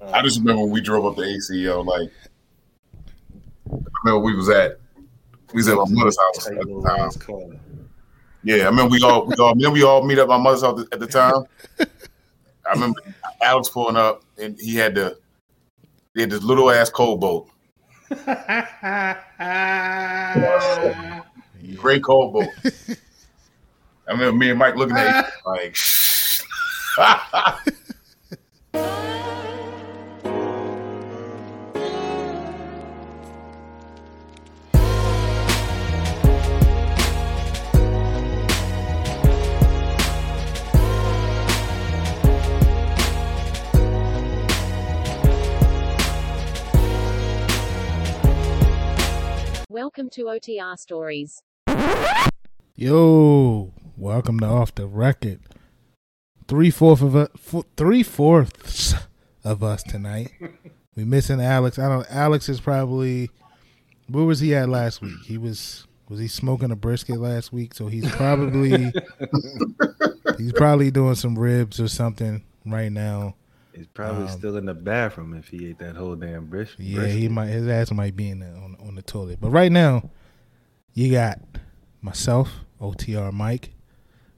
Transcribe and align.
I 0.00 0.22
just 0.22 0.38
remember 0.38 0.62
when 0.62 0.70
we 0.70 0.80
drove 0.80 1.06
up 1.06 1.16
to 1.16 1.22
ACL, 1.22 1.84
like 1.84 2.10
I 3.70 3.76
remember 4.04 4.24
we 4.24 4.34
was 4.36 4.48
at 4.48 4.78
we 5.52 5.58
was 5.58 5.68
at 5.68 5.76
my 5.76 5.84
mother's 5.88 6.18
house 6.18 6.46
at 6.46 6.54
the 6.54 7.10
time. 7.28 7.60
Yeah, 8.42 8.64
I 8.64 8.66
remember 8.66 8.92
we 8.92 9.02
all 9.02 9.26
we 9.26 9.34
all 9.36 9.54
remember 9.54 9.72
we 9.72 9.82
all 9.82 10.04
meet 10.04 10.18
up 10.18 10.24
at 10.24 10.28
my 10.28 10.38
mother's 10.38 10.62
house 10.62 10.84
at 10.92 11.00
the 11.00 11.06
time. 11.06 11.44
I 11.80 12.72
remember 12.72 13.00
Alex 13.42 13.68
pulling 13.68 13.96
up 13.96 14.22
and 14.38 14.58
he 14.60 14.74
had 14.74 14.94
the 14.94 15.18
he 16.14 16.20
had 16.22 16.30
this 16.30 16.42
little 16.42 16.70
ass 16.70 16.90
Cobalt. 16.90 17.48
Great 21.76 22.04
Cobalt. 22.04 22.48
I 24.08 24.12
remember 24.12 24.32
me 24.32 24.50
and 24.50 24.58
Mike 24.58 24.76
looking 24.76 24.96
at 24.96 25.26
each 25.26 25.32
other 25.46 25.50
like 25.50 25.76
to 50.16 50.24
OTR 50.24 50.78
Stories. 50.78 51.42
Yo, 52.74 53.74
welcome 53.98 54.40
to 54.40 54.46
Off 54.46 54.74
the 54.74 54.86
Record. 54.86 55.40
Three 56.48 56.70
fourth 56.70 57.02
of 57.02 57.14
us, 57.14 57.28
three 57.76 58.02
fourths 58.02 58.94
of 59.44 59.62
us 59.62 59.82
tonight. 59.82 60.32
We 60.96 61.04
missing 61.04 61.42
Alex. 61.42 61.78
I 61.78 61.90
don't. 61.90 62.06
Alex 62.10 62.48
is 62.48 62.58
probably. 62.58 63.28
Where 64.08 64.24
was 64.24 64.40
he 64.40 64.54
at 64.54 64.70
last 64.70 65.02
week? 65.02 65.18
He 65.26 65.36
was. 65.36 65.86
Was 66.08 66.18
he 66.18 66.26
smoking 66.26 66.70
a 66.70 66.76
brisket 66.76 67.20
last 67.20 67.52
week? 67.52 67.74
So 67.74 67.88
he's 67.88 68.10
probably. 68.12 68.90
he's 70.38 70.54
probably 70.54 70.90
doing 70.90 71.14
some 71.14 71.38
ribs 71.38 71.78
or 71.78 71.88
something 71.88 72.42
right 72.64 72.90
now. 72.90 73.34
He's 73.76 73.86
probably 73.86 74.22
Um, 74.24 74.28
still 74.30 74.56
in 74.56 74.64
the 74.66 74.74
bathroom 74.74 75.34
if 75.34 75.48
he 75.48 75.68
ate 75.68 75.78
that 75.80 75.96
whole 75.96 76.16
damn 76.16 76.46
bris- 76.46 76.74
brisket. 76.74 76.84
Yeah, 76.86 77.06
he 77.06 77.28
might. 77.28 77.48
His 77.48 77.68
ass 77.68 77.92
might 77.92 78.16
be 78.16 78.30
in 78.30 78.40
the, 78.40 78.46
on 78.46 78.76
on 78.80 78.94
the 78.94 79.02
toilet. 79.02 79.38
But 79.40 79.50
right 79.50 79.70
now, 79.70 80.10
you 80.94 81.10
got 81.12 81.38
myself, 82.00 82.50
OTR 82.80 83.32
Mike. 83.32 83.70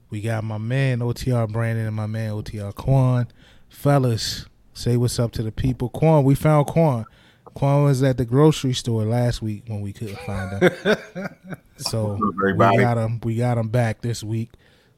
We 0.09 0.21
got 0.21 0.43
my 0.43 0.57
man 0.57 0.99
OTR 0.99 1.49
Brandon 1.51 1.85
and 1.87 1.95
my 1.95 2.07
man 2.07 2.31
OTR 2.31 2.73
Quan. 2.75 3.27
Fellas, 3.69 4.45
say 4.73 4.97
what's 4.97 5.19
up 5.19 5.31
to 5.33 5.43
the 5.43 5.51
people. 5.51 5.89
Quan, 5.89 6.23
we 6.23 6.35
found 6.35 6.67
Quan. 6.67 7.05
Quan 7.53 7.83
was 7.83 8.03
at 8.03 8.17
the 8.17 8.25
grocery 8.25 8.73
store 8.73 9.03
last 9.05 9.41
week 9.41 9.63
when 9.67 9.81
we 9.81 9.93
couldn't 9.93 10.19
find 10.19 10.61
him. 10.63 10.97
so 11.77 12.19
we 12.43 12.53
got 12.57 12.97
him. 12.97 13.19
We 13.23 13.35
got 13.35 13.57
him 13.57 13.69
back 13.69 14.01
this 14.01 14.23
week. 14.23 14.49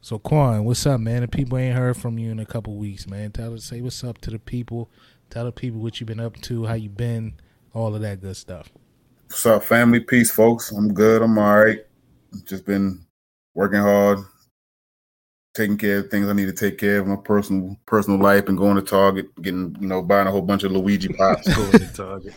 So 0.04 0.18
Quan, 0.18 0.64
what's 0.64 0.84
up, 0.84 1.00
man? 1.00 1.22
The 1.22 1.28
people 1.28 1.56
ain't 1.56 1.76
heard 1.76 1.96
from 1.96 2.18
you 2.18 2.32
in 2.32 2.40
a 2.40 2.44
couple 2.44 2.74
weeks, 2.74 3.06
man. 3.06 3.30
Tell 3.30 3.54
us, 3.54 3.62
say 3.62 3.80
what's 3.80 4.02
up 4.02 4.18
to 4.22 4.32
the 4.32 4.38
people. 4.40 4.90
Tell 5.30 5.44
the 5.44 5.52
people 5.52 5.78
what 5.80 6.00
you've 6.00 6.08
been 6.08 6.18
up 6.18 6.40
to, 6.40 6.66
how 6.66 6.74
you 6.74 6.88
been, 6.88 7.34
all 7.72 7.94
of 7.94 8.00
that 8.00 8.20
good 8.20 8.36
stuff. 8.36 8.68
What's 9.28 9.46
up, 9.46 9.62
family? 9.62 10.00
Peace, 10.00 10.28
folks. 10.32 10.72
I'm 10.72 10.92
good. 10.92 11.22
I'm 11.22 11.38
all 11.38 11.56
right. 11.56 11.86
Just 12.46 12.66
been 12.66 13.06
working 13.54 13.78
hard, 13.78 14.18
taking 15.54 15.78
care 15.78 15.98
of 15.98 16.10
things 16.10 16.26
I 16.26 16.32
need 16.32 16.46
to 16.46 16.52
take 16.52 16.78
care 16.78 16.98
of 16.98 17.06
my 17.06 17.14
personal 17.14 17.76
personal 17.86 18.18
life, 18.18 18.48
and 18.48 18.58
going 18.58 18.74
to 18.74 18.82
Target, 18.82 19.32
getting 19.40 19.76
you 19.80 19.86
know, 19.86 20.02
buying 20.02 20.26
a 20.26 20.32
whole 20.32 20.42
bunch 20.42 20.64
of 20.64 20.72
Luigi 20.72 21.10
pops, 21.10 21.46
Going 21.54 21.70
to 21.70 21.78
Target. 21.94 22.34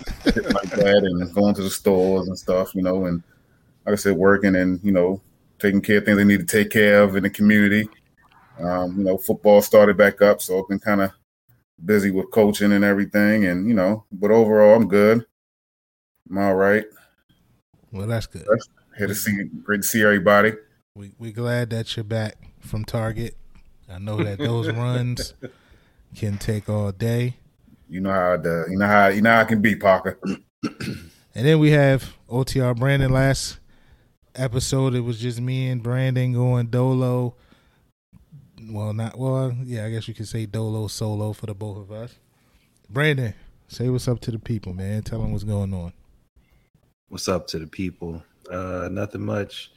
like 0.54 0.70
that, 0.70 1.02
and 1.04 1.34
going 1.34 1.56
to 1.56 1.64
the 1.64 1.72
stores 1.72 2.28
and 2.28 2.38
stuff. 2.38 2.76
You 2.76 2.84
know, 2.84 3.06
and 3.06 3.24
like 3.88 3.94
I 3.94 3.96
said, 3.96 4.18
working 4.18 4.56
and 4.56 4.80
you 4.84 4.92
know, 4.92 5.20
taking 5.59 5.81
care 5.81 5.97
of 5.97 6.06
things 6.06 6.18
they 6.18 6.24
need 6.24 6.40
to 6.40 6.46
take 6.46 6.72
care 6.72 7.02
of 7.02 7.16
in 7.16 7.24
the 7.24 7.30
community. 7.30 7.88
Um, 8.59 8.97
you 8.97 9.03
know, 9.03 9.18
football 9.18 9.62
started 9.62 9.97
back 9.97 10.22
up, 10.22 10.41
so 10.41 10.59
I've 10.59 10.69
been 10.69 10.80
kind 10.80 11.02
of 11.02 11.12
busy 11.84 12.12
with 12.12 12.31
coaching 12.31 12.72
and 12.72 12.85
everything, 12.85 13.46
and 13.46 13.68
you 13.68 13.74
know, 13.74 14.06
but 14.12 14.31
overall, 14.31 14.75
I'm 14.75 14.88
good. 14.88 15.25
I'm 16.30 16.38
all 16.38 16.56
right. 16.56 16.85
Well, 17.91 18.07
that's 18.07 18.28
good. 18.28 18.47
Here 18.97 19.07
to 19.07 19.16
see, 19.16 19.44
great 19.63 19.81
to 19.81 19.88
see 19.88 20.03
everybody. 20.03 20.53
We 20.96 21.12
we 21.19 21.31
glad 21.31 21.69
that 21.72 21.96
you're 21.96 22.06
back 22.06 22.38
from 22.59 22.85
Target. 22.85 23.35
I 23.90 24.00
know 24.00 24.18
that 24.24 24.40
those 24.40 24.68
runs 24.72 25.34
can 26.16 26.38
take 26.38 26.69
all 26.69 26.91
day. 26.91 27.35
You 27.90 28.00
know 28.00 28.12
how 28.12 28.38
the, 28.38 28.66
you 28.69 28.78
know 28.78 28.88
how 28.88 29.07
you 29.07 29.22
know 29.22 29.31
how 29.31 29.41
I 29.41 29.46
can 29.46 29.62
be, 29.62 29.75
Parker. 29.75 30.18
And 30.63 31.46
then 31.46 31.59
we 31.59 31.72
have 31.72 32.16
OTR 32.30 32.78
Brandon 32.78 33.12
last 33.12 33.59
episode. 34.35 34.96
It 34.96 35.01
was 35.01 35.19
just 35.19 35.40
me 35.40 35.69
and 35.69 35.81
Brandon 35.81 36.34
going 36.34 36.68
dolo. 36.68 37.35
Well, 38.69 38.94
not 38.94 39.18
well. 39.18 39.56
Yeah, 39.63 39.85
I 39.85 39.91
guess 39.91 40.07
you 40.07 40.13
could 40.13 40.28
say 40.28 40.46
dolo 40.46 40.88
solo 40.88 41.34
for 41.34 41.46
the 41.46 41.53
both 41.53 41.78
of 41.78 41.91
us. 41.91 42.16
Brandon, 42.90 43.34
say 43.68 43.90
what's 43.90 44.07
up 44.07 44.19
to 44.22 44.31
the 44.31 44.40
people, 44.40 44.74
man. 44.74 45.03
Tell 45.03 45.22
them 45.22 45.31
what's 45.31 45.44
going 45.44 45.74
on. 45.74 45.94
What's 47.09 47.28
up 47.28 47.47
to 47.47 47.59
the 47.59 47.68
people? 47.68 48.24
Uh, 48.50 48.90
nothing 48.91 49.25
much. 49.25 49.72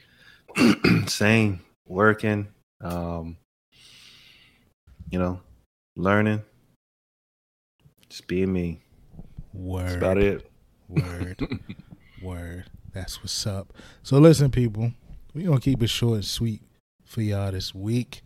Same, 1.07 1.61
working. 1.87 2.49
Um, 2.81 3.37
you 5.11 5.19
know, 5.19 5.41
learning. 5.97 6.43
Just 8.09 8.27
being 8.27 8.53
me. 8.53 8.81
Word. 9.53 9.87
That's 9.87 9.97
about 9.97 10.19
it. 10.19 10.51
Word. 10.89 11.61
Word. 12.23 12.65
That's 12.99 13.23
what's 13.23 13.47
up. 13.47 13.73
So 14.03 14.19
listen, 14.19 14.51
people, 14.51 14.93
we 15.33 15.45
gonna 15.45 15.61
keep 15.61 15.81
it 15.85 15.89
short 15.89 16.15
and 16.17 16.25
sweet 16.25 16.63
for 17.05 17.23
y'all 17.23 17.53
this 17.53 17.73
week. 17.73 18.23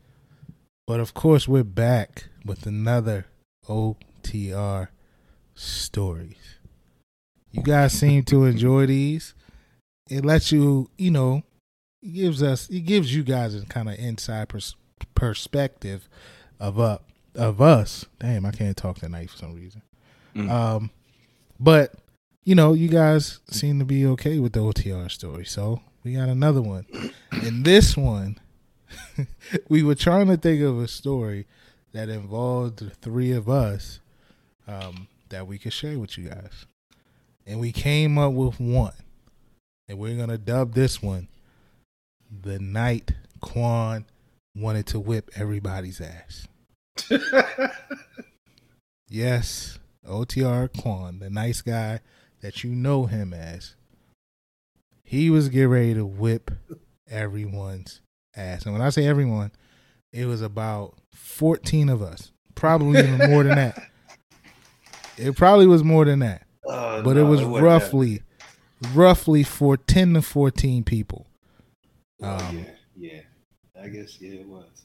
But 0.87 0.99
of 0.99 1.13
course, 1.13 1.47
we're 1.47 1.63
back 1.63 2.29
with 2.47 2.65
another 2.65 3.27
OTR 3.69 4.89
stories. 5.55 6.57
You 7.51 7.63
guys 7.63 7.93
seem 7.93 8.23
to 8.25 8.47
enjoy 8.47 8.87
these. 8.87 9.35
It 10.09 10.25
lets 10.25 10.51
you, 10.51 10.89
you 10.97 11.11
know, 11.11 11.43
it 12.03 12.15
gives 12.15 12.43
us, 12.43 12.71
it 12.71 12.81
gives 12.81 13.15
you 13.15 13.25
guys 13.25 13.55
a 13.55 13.67
kind 13.67 13.91
of 13.91 13.99
inside 13.99 14.49
pers- 14.49 14.77
perspective 15.15 16.09
of 16.59 16.81
up 16.81 17.05
of 17.35 17.61
us. 17.61 18.07
Damn, 18.19 18.47
I 18.47 18.53
can't 18.53 18.77
talk 18.77 19.01
tonight 19.01 19.29
for 19.29 19.37
some 19.37 19.55
reason. 19.55 19.83
Mm. 20.35 20.51
Um, 20.51 20.91
but 21.61 21.95
you 22.45 22.55
know, 22.55 22.73
you 22.73 22.89
guys 22.89 23.41
seem 23.51 23.79
to 23.79 23.85
be 23.85 24.05
okay 24.07 24.39
with 24.39 24.53
the 24.53 24.61
OTR 24.61 25.11
story, 25.11 25.45
so 25.45 25.81
we 26.03 26.15
got 26.15 26.29
another 26.29 26.61
one. 26.61 26.87
And 27.31 27.65
this 27.65 27.97
one, 27.97 28.39
we 29.69 29.83
were 29.83 29.95
trying 29.95 30.27
to 30.29 30.37
think 30.37 30.63
of 30.63 30.79
a 30.79 30.89
story 30.89 31.47
that 31.93 32.09
involved 32.09 32.79
the 32.79 32.91
three 32.91 33.33
of 33.33 33.49
us 33.49 34.01
um, 34.67 35.09
that 35.29 35.47
we 35.47 35.59
could 35.59 35.73
share 35.73 35.99
with 35.99 36.19
you 36.19 36.29
guys, 36.29 36.67
and 37.47 37.61
we 37.61 37.73
came 37.73 38.19
up 38.19 38.33
with 38.33 38.59
one, 38.59 38.95
and 39.89 39.99
we're 39.99 40.17
gonna 40.17 40.39
dub 40.39 40.75
this 40.75 41.03
one 41.03 41.29
"The 42.43 42.59
Night 42.59 43.13
Quan 43.41 44.07
Wanted 44.57 44.87
to 44.89 45.01
Whip 45.01 45.31
Everybody's 45.37 46.01
Ass." 46.01 46.49
Yes, 49.15 49.79
OTR 50.09 50.71
Quan, 50.81 51.19
the 51.19 51.29
nice 51.29 51.61
guy 51.61 52.01
that 52.43 52.63
you 52.63 52.71
know 52.71 53.07
him 53.07 53.33
as. 53.33 53.75
He 55.05 55.31
was 55.31 55.49
getting 55.49 55.69
ready 55.69 55.95
to 55.95 56.05
whip 56.07 56.51
everyone's 57.09 58.01
ass. 58.37 58.65
And 58.65 58.73
when 58.73 58.83
I 58.83 58.91
say 58.91 59.07
everyone, 59.07 59.53
it 60.13 60.27
was 60.27 60.43
about 60.43 60.95
14 61.15 61.89
of 61.89 62.03
us. 62.03 62.33
Probably 62.55 62.99
even 63.01 63.31
more 63.31 63.43
than 63.45 63.57
that. 63.57 63.83
It 65.19 65.37
probably 65.37 65.67
was 65.67 65.85
more 65.85 66.07
than 66.07 66.21
that. 66.21 66.47
Oh, 66.65 67.03
But 67.03 67.19
it 67.19 67.25
no, 67.25 67.27
was 67.27 67.45
wasn't 67.45 67.63
roughly 67.65 68.23
roughly 68.95 69.43
for 69.43 69.77
10 69.77 70.15
to 70.15 70.23
14 70.23 70.85
people. 70.85 71.27
that. 72.19 72.43
Oh, 72.43 72.47
um, 72.49 72.59
yeah, 72.59 72.65
yeah. 72.97 73.21
I 73.85 73.89
guess 73.89 74.19
yeah, 74.21 74.41
it 74.41 74.47
was. 74.49 74.85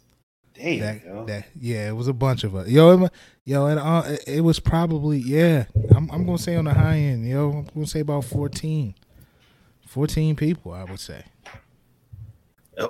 Damn, 0.58 0.80
That, 0.80 1.06
yo. 1.06 1.26
that 1.26 1.46
yeah, 1.60 1.90
it 1.90 1.96
was 1.96 2.08
a 2.08 2.14
bunch 2.14 2.44
of 2.44 2.56
us. 2.56 2.68
Yo, 2.68 3.04
it, 3.06 3.12
yo, 3.46 3.66
and 3.68 3.80
uh, 3.80 4.04
it- 4.08 4.24
it 4.28 4.42
was 4.42 4.60
probably 4.60 5.20
yeah. 5.20 5.66
I'm 5.96 6.10
I'm 6.12 6.26
gonna 6.26 6.38
say 6.38 6.56
on 6.56 6.66
the 6.66 6.74
high 6.74 6.98
end, 6.98 7.28
yo. 7.28 7.52
I'm 7.52 7.66
gonna 7.74 7.86
say 7.88 8.00
about 8.02 8.26
14. 8.26 8.96
14 9.88 10.36
people, 10.36 10.74
I 10.74 10.84
would 10.84 11.00
say. 11.00 11.24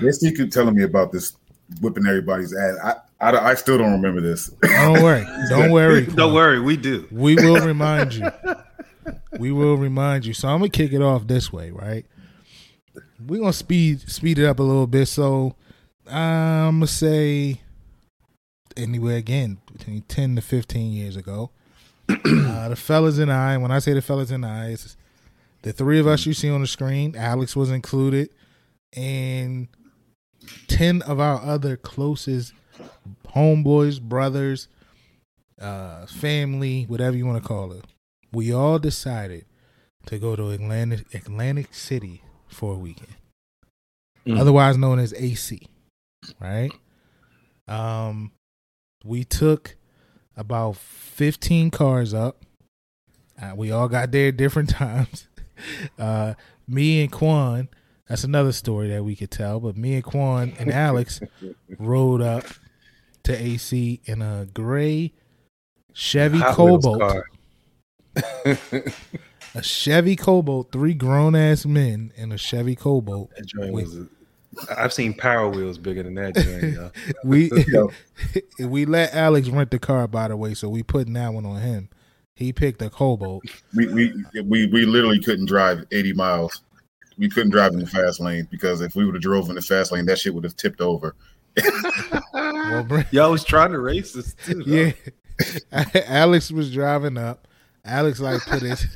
This 0.00 0.16
still 0.16 0.32
keep 0.32 0.50
telling 0.50 0.74
me 0.74 0.82
about 0.82 1.10
this 1.12 1.36
whipping 1.80 2.06
everybody's 2.06 2.54
ass. 2.54 2.76
I, 3.20 3.30
I, 3.30 3.50
I 3.50 3.54
still 3.54 3.78
don't 3.78 3.92
remember 3.92 4.20
this. 4.20 4.48
Don't 4.62 5.02
worry, 5.02 5.24
don't 5.48 5.70
worry, 5.70 6.06
Don't 6.14 6.34
worry, 6.34 6.60
we 6.60 6.76
do. 6.76 7.06
We 7.10 7.34
will 7.36 7.64
remind 7.64 8.14
you. 8.14 8.30
We 9.38 9.52
will 9.52 9.76
remind 9.76 10.26
you. 10.26 10.34
So 10.34 10.48
I'm 10.48 10.58
gonna 10.58 10.68
kick 10.70 10.92
it 10.92 11.00
off 11.02 11.26
this 11.26 11.52
way, 11.52 11.70
right? 11.70 12.04
We're 13.26 13.40
gonna 13.40 13.52
speed 13.52 14.00
speed 14.10 14.38
it 14.38 14.44
up 14.46 14.58
a 14.58 14.62
little 14.62 14.86
bit. 14.86 15.06
So 15.06 15.54
I'm 16.10 16.76
gonna 16.76 16.86
say 16.86 17.60
anywhere 18.76 19.16
again, 19.16 19.58
between 19.72 20.02
ten 20.02 20.36
to 20.36 20.42
fifteen 20.42 20.92
years 20.92 21.16
ago. 21.16 21.50
uh, 22.08 22.68
the 22.70 22.76
fellas 22.76 23.18
and 23.18 23.30
I, 23.32 23.56
when 23.58 23.70
I 23.70 23.80
say 23.80 23.92
the 23.92 24.00
fellas 24.02 24.30
and 24.30 24.44
I, 24.46 24.68
it's 24.70 24.96
the 25.62 25.72
three 25.72 25.98
of 25.98 26.06
us 26.06 26.24
you 26.24 26.32
see 26.32 26.48
on 26.50 26.60
the 26.62 26.66
screen. 26.66 27.14
Alex 27.16 27.54
was 27.54 27.70
included, 27.70 28.30
and 28.96 29.68
ten 30.68 31.02
of 31.02 31.20
our 31.20 31.40
other 31.42 31.76
closest 31.76 32.52
homeboys, 33.34 34.00
brothers, 34.00 34.68
uh, 35.60 36.06
family, 36.06 36.84
whatever 36.84 37.16
you 37.16 37.26
want 37.26 37.42
to 37.42 37.46
call 37.46 37.72
it. 37.72 37.84
We 38.32 38.52
all 38.52 38.78
decided 38.78 39.44
to 40.06 40.18
go 40.18 40.36
to 40.36 40.50
Atlantic 40.50 41.14
Atlantic 41.14 41.74
City 41.74 42.22
for 42.48 42.74
a 42.74 42.78
weekend, 42.78 43.14
Mm. 44.26 44.38
otherwise 44.38 44.76
known 44.78 44.98
as 44.98 45.12
AC. 45.14 45.68
Right? 46.40 46.72
Um, 47.66 48.32
we 49.04 49.24
took 49.24 49.76
about 50.36 50.76
fifteen 50.76 51.70
cars 51.70 52.14
up. 52.14 52.44
Uh, 53.40 53.52
we 53.56 53.70
all 53.70 53.88
got 53.88 54.10
there 54.10 54.28
at 54.28 54.36
different 54.36 54.70
times. 54.70 55.28
Uh, 55.98 56.34
me 56.66 57.02
and 57.02 57.10
Quan, 57.10 57.68
that's 58.08 58.24
another 58.24 58.52
story 58.52 58.88
that 58.88 59.04
we 59.04 59.16
could 59.16 59.30
tell. 59.30 59.60
But 59.60 59.76
me 59.76 59.94
and 59.94 60.04
Quan 60.04 60.54
and 60.58 60.72
Alex 60.72 61.20
rode 61.78 62.22
up 62.22 62.44
to 63.24 63.40
AC 63.40 64.00
in 64.04 64.22
a 64.22 64.46
gray 64.52 65.12
Chevy 65.92 66.38
Hot 66.38 66.54
Cobalt 66.54 67.24
a 69.54 69.62
Chevy 69.62 70.16
Cobalt, 70.16 70.72
three 70.72 70.94
grown 70.94 71.34
ass 71.34 71.66
men 71.66 72.12
in 72.16 72.32
a 72.32 72.38
Chevy 72.38 72.74
Cobalt. 72.74 73.30
That 73.36 73.46
joint 73.46 73.72
Wait. 73.72 73.84
was. 73.84 73.98
A, 74.68 74.80
I've 74.82 74.92
seen 74.92 75.14
Power 75.14 75.48
Wheels 75.48 75.78
bigger 75.78 76.02
than 76.02 76.14
that 76.14 76.34
joint. 76.34 76.74
yo. 76.74 76.90
We 77.24 77.50
we 78.66 78.84
let 78.86 79.14
Alex 79.14 79.48
rent 79.48 79.70
the 79.70 79.78
car 79.78 80.06
by 80.08 80.28
the 80.28 80.36
way, 80.36 80.54
so 80.54 80.68
we 80.68 80.82
putting 80.82 81.12
that 81.14 81.32
one 81.32 81.46
on 81.46 81.60
him. 81.60 81.88
He 82.34 82.52
picked 82.52 82.80
a 82.82 82.90
Cobalt. 82.90 83.44
We, 83.74 83.86
we 83.88 84.24
we 84.44 84.66
we 84.66 84.84
literally 84.86 85.20
couldn't 85.20 85.46
drive 85.46 85.84
80 85.90 86.12
miles. 86.12 86.62
We 87.18 87.28
couldn't 87.28 87.50
drive 87.50 87.72
in 87.72 87.80
the 87.80 87.86
fast 87.86 88.20
lane 88.20 88.46
because 88.50 88.80
if 88.80 88.94
we 88.94 89.04
would 89.04 89.14
have 89.16 89.22
drove 89.22 89.48
in 89.48 89.56
the 89.56 89.62
fast 89.62 89.90
lane, 89.90 90.06
that 90.06 90.18
shit 90.20 90.32
would 90.34 90.44
have 90.44 90.54
tipped 90.56 90.80
over. 90.80 91.16
Well, 92.32 92.84
bring- 92.84 93.06
Y'all 93.10 93.32
was 93.32 93.42
trying 93.42 93.72
to 93.72 93.80
race 93.80 94.12
this 94.12 94.34
too. 94.34 94.62
yeah, 94.64 94.92
Alex 96.06 96.52
was 96.52 96.72
driving 96.72 97.16
up. 97.18 97.48
Alex 97.84 98.20
like 98.20 98.40
put 98.42 98.62
his 98.62 98.86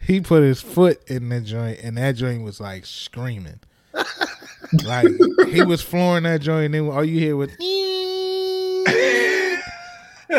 he 0.00 0.20
put 0.20 0.42
his 0.42 0.60
foot 0.60 1.02
in 1.08 1.28
the 1.30 1.40
joint, 1.40 1.80
and 1.82 1.96
that 1.96 2.16
joint 2.16 2.42
was 2.42 2.60
like 2.60 2.84
screaming. 2.84 3.60
Like 4.82 5.06
he 5.48 5.62
was 5.62 5.82
flooring 5.82 6.24
that 6.24 6.40
joint, 6.40 6.66
and 6.66 6.74
then 6.74 6.88
all 6.88 7.04
you 7.04 7.20
hear 7.20 7.36
was 7.36 7.50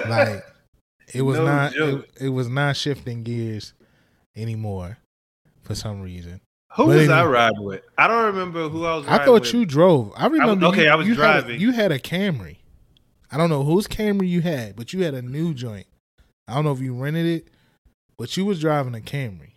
like 0.09 0.43
it 1.13 1.21
was 1.21 1.37
No 1.37 1.45
not 1.45 1.73
it, 1.75 2.09
it 2.21 2.29
was 2.29 2.47
not 2.49 2.75
shifting 2.75 3.23
gears 3.23 3.73
anymore 4.35 4.97
for 5.61 5.75
some 5.75 6.01
reason. 6.01 6.41
Who 6.75 6.87
But 6.87 6.95
was 6.97 7.09
I 7.09 7.19
anyway. 7.19 7.31
riding 7.33 7.63
with? 7.63 7.81
I 7.97 8.07
don't 8.07 8.25
remember 8.25 8.67
who 8.67 8.85
I 8.85 8.95
was. 8.97 9.07
I 9.07 9.23
thought 9.23 9.41
with. 9.43 9.53
you 9.53 9.65
drove. 9.65 10.11
I 10.17 10.27
remember. 10.27 10.65
okay, 10.67 10.83
you, 10.85 10.89
I 10.89 10.95
was 10.95 11.07
you 11.07 11.15
Had 11.15 11.19
a, 11.37 11.41
driving. 11.41 11.61
you 11.61 11.71
had 11.71 11.91
a 11.93 11.99
Camry. 11.99 12.57
I 13.31 13.37
don't 13.37 13.49
know 13.49 13.63
whose 13.63 13.87
Camry 13.87 14.27
you 14.27 14.41
had, 14.41 14.75
but 14.75 14.91
you 14.93 15.03
had 15.03 15.13
a 15.13 15.21
new 15.21 15.53
joint. 15.53 15.87
I 16.47 16.53
don't 16.55 16.65
know 16.65 16.73
if 16.73 16.79
you 16.81 16.93
rented 16.93 17.25
it, 17.25 17.47
but 18.17 18.35
you 18.35 18.45
was 18.45 18.59
driving 18.59 18.93
a 18.95 18.99
Camry. 18.99 19.51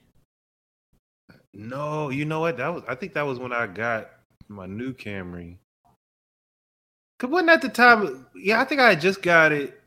No, 1.52 2.08
you 2.10 2.24
know 2.24 2.40
what? 2.40 2.56
That 2.58 2.68
was. 2.68 2.84
I 2.88 2.94
think 2.94 3.14
that 3.14 3.22
was 3.26 3.38
when 3.40 3.52
I 3.52 3.66
got 3.66 4.10
my 4.48 4.66
new 4.66 4.92
Camry. 4.92 5.56
Cause 7.18 7.30
wasn't 7.30 7.50
at 7.50 7.62
the 7.62 7.68
time? 7.68 8.26
Yeah, 8.34 8.60
I 8.60 8.64
think 8.64 8.80
I 8.80 8.90
had 8.90 9.00
just 9.00 9.22
got 9.22 9.52
it. 9.52 9.80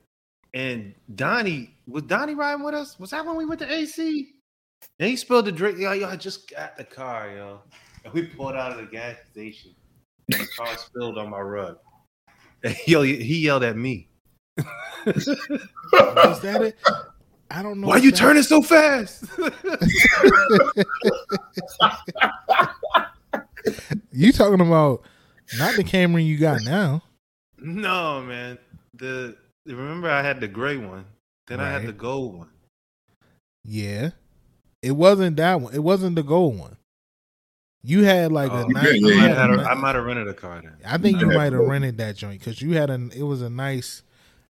And 0.53 0.93
Donnie 1.15 1.77
was 1.87 2.03
Donnie 2.03 2.35
riding 2.35 2.63
with 2.63 2.75
us. 2.75 2.99
Was 2.99 3.11
that 3.11 3.25
when 3.25 3.37
we 3.37 3.45
went 3.45 3.61
to 3.61 3.71
AC? 3.71 4.33
And 4.99 5.09
he 5.09 5.15
spilled 5.15 5.45
the 5.45 5.51
drink. 5.51 5.79
Yo, 5.79 5.91
yo, 5.93 6.09
I 6.09 6.17
just 6.17 6.49
got 6.49 6.77
the 6.77 6.83
car, 6.83 7.31
yo. 7.31 7.61
And 8.03 8.13
we 8.13 8.23
pulled 8.23 8.55
out 8.55 8.71
of 8.71 8.77
the 8.77 8.85
gas 8.85 9.15
station. 9.31 9.71
And 10.33 10.41
the 10.41 10.47
car 10.57 10.77
spilled 10.77 11.17
on 11.17 11.29
my 11.29 11.39
rug. 11.39 11.77
And 12.63 12.75
yo, 12.87 13.03
he 13.03 13.39
yelled 13.39 13.63
at 13.63 13.77
me. 13.77 14.09
Is 15.05 15.25
that 15.25 16.59
it? 16.61 16.77
I 17.49 17.63
don't 17.63 17.79
know. 17.79 17.87
Why 17.87 17.97
if 17.97 18.03
you 18.03 18.11
that- 18.11 18.17
turning 18.17 18.43
so 18.43 18.61
fast? 18.61 19.23
You 24.11 24.31
talking 24.31 24.61
about 24.65 25.03
not 25.57 25.75
the 25.75 25.83
Camry 25.83 26.25
you 26.25 26.37
got 26.37 26.61
now? 26.63 27.03
no, 27.57 28.21
man. 28.21 28.57
The 28.93 29.35
remember 29.65 30.09
I 30.09 30.21
had 30.21 30.39
the 30.39 30.47
gray 30.47 30.77
one. 30.77 31.05
Then 31.47 31.59
I 31.59 31.69
had 31.69 31.85
the 31.85 31.91
gold 31.93 32.37
one. 32.37 32.49
Yeah, 33.63 34.11
it 34.81 34.91
wasn't 34.91 35.37
that 35.37 35.61
one. 35.61 35.73
It 35.73 35.83
wasn't 35.83 36.15
the 36.15 36.23
gold 36.23 36.57
one. 36.57 36.77
You 37.83 38.03
had 38.03 38.31
like 38.31 38.51
a 38.51 38.63
Oh, 38.63 38.67
nice. 38.67 38.83
yeah, 38.83 38.89
I, 38.89 38.93
you 38.93 39.15
might 39.17 39.27
have, 39.29 39.49
a- 39.59 39.63
I 39.63 39.73
might 39.73 39.95
have 39.95 40.05
rented 40.05 40.27
a 40.27 40.33
car 40.33 40.61
then. 40.61 40.75
I 40.85 40.97
think 40.97 41.19
you 41.19 41.29
Yeah. 41.31 41.37
might 41.37 41.53
have 41.53 41.61
rented 41.63 41.97
that 41.97 42.15
joint 42.15 42.39
because 42.39 42.61
you 42.61 42.71
had 42.77 42.89
an. 42.89 43.11
It 43.15 43.23
was 43.23 43.41
a 43.41 43.49
nice. 43.49 44.03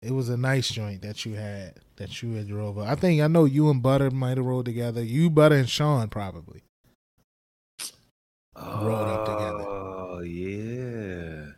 It 0.02 0.12
was 0.12 0.28
a 0.30 0.36
nice 0.36 0.68
joint 0.70 1.02
that 1.02 1.24
you 1.26 1.34
had 1.34 1.74
that 1.96 2.22
you 2.22 2.32
had 2.32 2.48
drove. 2.48 2.78
up. 2.78 2.88
I 2.88 2.94
think 2.94 3.20
I 3.20 3.26
know 3.28 3.44
you 3.44 3.68
and 3.70 3.82
Butter 3.82 4.10
might 4.10 4.36
have 4.38 4.46
rode 4.46 4.64
together. 4.64 5.02
You, 5.04 5.28
Butter, 5.30 5.56
and 5.56 5.68
Sean 5.68 6.08
probably. 6.08 6.62
Rolled 8.60 9.08
up 9.08 9.26
together. 9.26 9.64
Oh 9.68 10.20
yeah, 10.20 11.52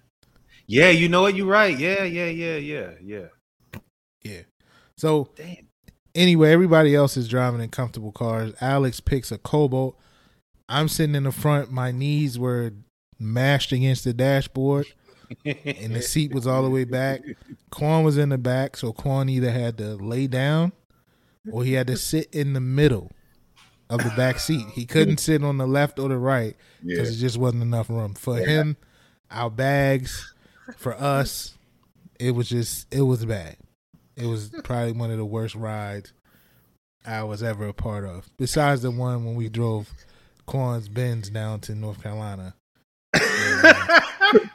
yeah. 0.66 0.90
You 0.90 1.08
know 1.08 1.22
what? 1.22 1.34
You're 1.34 1.46
right. 1.46 1.76
Yeah, 1.78 2.04
yeah, 2.04 2.26
yeah, 2.26 2.56
yeah, 2.56 2.90
yeah. 3.02 3.26
Yeah. 4.22 4.42
So 4.96 5.28
Damn. 5.36 5.68
anyway, 6.14 6.52
everybody 6.52 6.94
else 6.94 7.16
is 7.16 7.28
driving 7.28 7.60
in 7.60 7.70
comfortable 7.70 8.12
cars. 8.12 8.54
Alex 8.60 9.00
picks 9.00 9.32
a 9.32 9.38
Cobalt. 9.38 9.98
I'm 10.68 10.88
sitting 10.88 11.14
in 11.14 11.24
the 11.24 11.32
front. 11.32 11.70
My 11.70 11.90
knees 11.90 12.38
were 12.38 12.72
mashed 13.18 13.72
against 13.72 14.04
the 14.04 14.12
dashboard, 14.12 14.86
and 15.44 15.94
the 15.94 16.02
seat 16.02 16.32
was 16.32 16.46
all 16.46 16.62
the 16.62 16.70
way 16.70 16.84
back. 16.84 17.20
Quan 17.70 18.04
was 18.04 18.16
in 18.16 18.28
the 18.28 18.38
back, 18.38 18.76
so 18.76 18.92
Quan 18.92 19.28
either 19.28 19.50
had 19.50 19.76
to 19.78 19.96
lay 19.96 20.26
down 20.26 20.72
or 21.50 21.64
he 21.64 21.72
had 21.72 21.88
to 21.88 21.96
sit 21.96 22.28
in 22.32 22.52
the 22.52 22.60
middle 22.60 23.10
of 23.92 24.02
the 24.02 24.10
back 24.16 24.38
seat. 24.38 24.66
He 24.72 24.84
couldn't 24.86 25.18
sit 25.20 25.44
on 25.44 25.58
the 25.58 25.66
left 25.66 25.98
or 25.98 26.08
the 26.08 26.16
right 26.18 26.56
Yeah. 26.82 26.96
because 26.96 27.16
it 27.16 27.20
just 27.20 27.38
wasn't 27.38 27.62
enough 27.62 27.88
room 27.90 28.14
for 28.14 28.36
him. 28.38 28.76
Our 29.30 29.50
bags, 29.50 30.34
for 30.76 30.94
us, 30.94 31.54
it 32.18 32.32
was 32.32 32.48
just 32.48 32.92
it 32.92 33.02
was 33.02 33.24
bad. 33.24 33.56
It 34.16 34.26
was 34.26 34.50
probably 34.64 34.92
one 34.92 35.10
of 35.10 35.16
the 35.18 35.24
worst 35.24 35.54
rides 35.54 36.12
I 37.06 37.22
was 37.24 37.42
ever 37.42 37.66
a 37.68 37.72
part 37.72 38.04
of. 38.04 38.28
Besides 38.36 38.82
the 38.82 38.90
one 38.90 39.24
when 39.24 39.34
we 39.34 39.48
drove 39.48 39.90
Quan's 40.46 40.88
Benz 40.88 41.30
down 41.30 41.60
to 41.60 41.74
North 41.74 42.02
Carolina. 42.02 42.54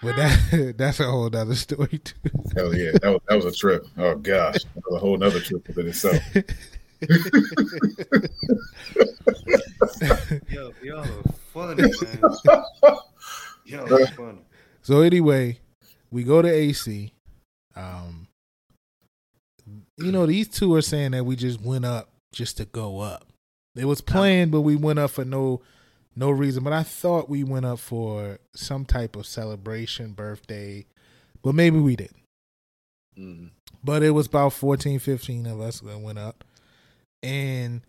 But 0.01 0.15
that 0.15 0.73
that's 0.77 0.99
a 0.99 1.03
whole 1.03 1.35
other 1.35 1.53
story 1.53 1.99
too. 1.99 2.15
Hell 2.55 2.73
yeah, 2.75 2.91
that 3.01 3.11
was, 3.11 3.21
that 3.27 3.35
was 3.35 3.45
a 3.45 3.51
trip. 3.51 3.85
Oh 3.97 4.15
gosh, 4.15 4.63
that 4.63 4.83
was 4.89 4.95
a 4.95 4.99
whole 4.99 5.23
other 5.23 5.39
trip 5.39 5.67
within 5.67 5.87
itself. 5.87 6.15
Yo, 10.49 10.73
yo, 10.81 11.03
funny 11.53 11.83
man. 11.83 11.91
Yo, 13.65 14.05
funny. 14.07 14.39
So 14.81 15.01
anyway, 15.01 15.59
we 16.09 16.23
go 16.23 16.41
to 16.41 16.47
AC. 16.47 17.13
Um, 17.75 18.27
you 19.97 20.11
know, 20.11 20.25
these 20.25 20.47
two 20.47 20.73
are 20.73 20.81
saying 20.81 21.11
that 21.11 21.25
we 21.25 21.35
just 21.35 21.61
went 21.61 21.85
up 21.85 22.09
just 22.31 22.57
to 22.57 22.65
go 22.65 22.99
up. 22.99 23.27
It 23.75 23.85
was 23.85 24.01
planned, 24.01 24.51
but 24.51 24.61
we 24.61 24.75
went 24.75 24.97
up 24.97 25.11
for 25.11 25.25
no 25.25 25.61
no 26.15 26.31
reason. 26.31 26.63
But 26.63 26.73
I 26.73 26.83
thought 26.83 27.29
we 27.29 27.43
went 27.43 27.65
up 27.65 27.79
for 27.79 28.39
some 28.55 28.85
type 28.85 29.15
of 29.15 29.27
celebration, 29.27 30.13
birthday, 30.13 30.85
but 31.43 31.53
maybe 31.53 31.79
we 31.79 31.95
didn't. 31.95 32.23
Mm. 33.17 33.49
But 33.83 34.03
it 34.03 34.11
was 34.11 34.27
about 34.27 34.53
14, 34.53 34.99
15 34.99 35.45
of 35.45 35.61
us 35.61 35.79
that 35.81 35.99
went 35.99 36.17
up. 36.17 36.43
And 37.23 37.81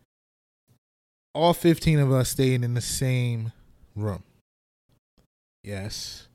all 1.35 1.55
15 1.55 1.99
of 2.01 2.13
us 2.13 2.31
stayed 2.31 2.63
in 2.65 2.75
the 2.75 2.81
same 2.81 3.53
room. 3.95 4.23
Yes. 5.63 6.29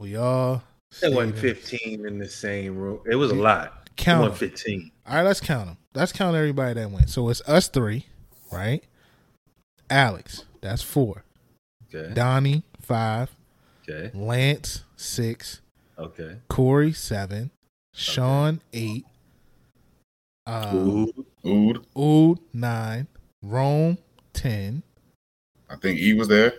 We 0.00 0.16
all 0.16 0.62
It 1.02 1.12
wasn't 1.12 1.34
in- 1.36 1.40
15 1.40 2.06
in 2.06 2.18
the 2.18 2.28
same 2.28 2.76
room. 2.76 3.00
It 3.06 3.16
was 3.16 3.30
a 3.30 3.34
lot. 3.34 3.90
Count 3.96 4.30
wasn't 4.30 4.42
'em. 4.42 4.50
15. 4.50 4.92
All 5.06 5.14
right, 5.16 5.22
let's 5.22 5.40
count 5.40 5.66
them. 5.68 5.78
Let's 5.94 6.12
count 6.12 6.36
everybody 6.36 6.74
that 6.74 6.90
went. 6.90 7.08
So 7.10 7.28
it's 7.28 7.40
us 7.48 7.68
three, 7.68 8.06
right? 8.52 8.84
Alex, 9.88 10.44
that's 10.60 10.82
four. 10.82 11.24
Okay. 11.94 12.12
Donnie, 12.12 12.62
five. 12.80 13.34
Okay. 13.88 14.10
Lance, 14.16 14.84
six. 14.96 15.60
Okay. 15.98 16.38
Corey, 16.48 16.92
seven. 16.92 17.50
Sean, 17.94 18.60
eight. 18.72 19.06
Um, 20.46 21.08
Ooh. 21.44 21.48
Ood, 21.70 21.86
Ood, 21.98 22.38
nine. 22.52 23.06
Rome, 23.42 23.98
ten. 24.32 24.82
I 25.68 25.76
think 25.76 25.98
E 25.98 26.14
was 26.14 26.28
there. 26.28 26.54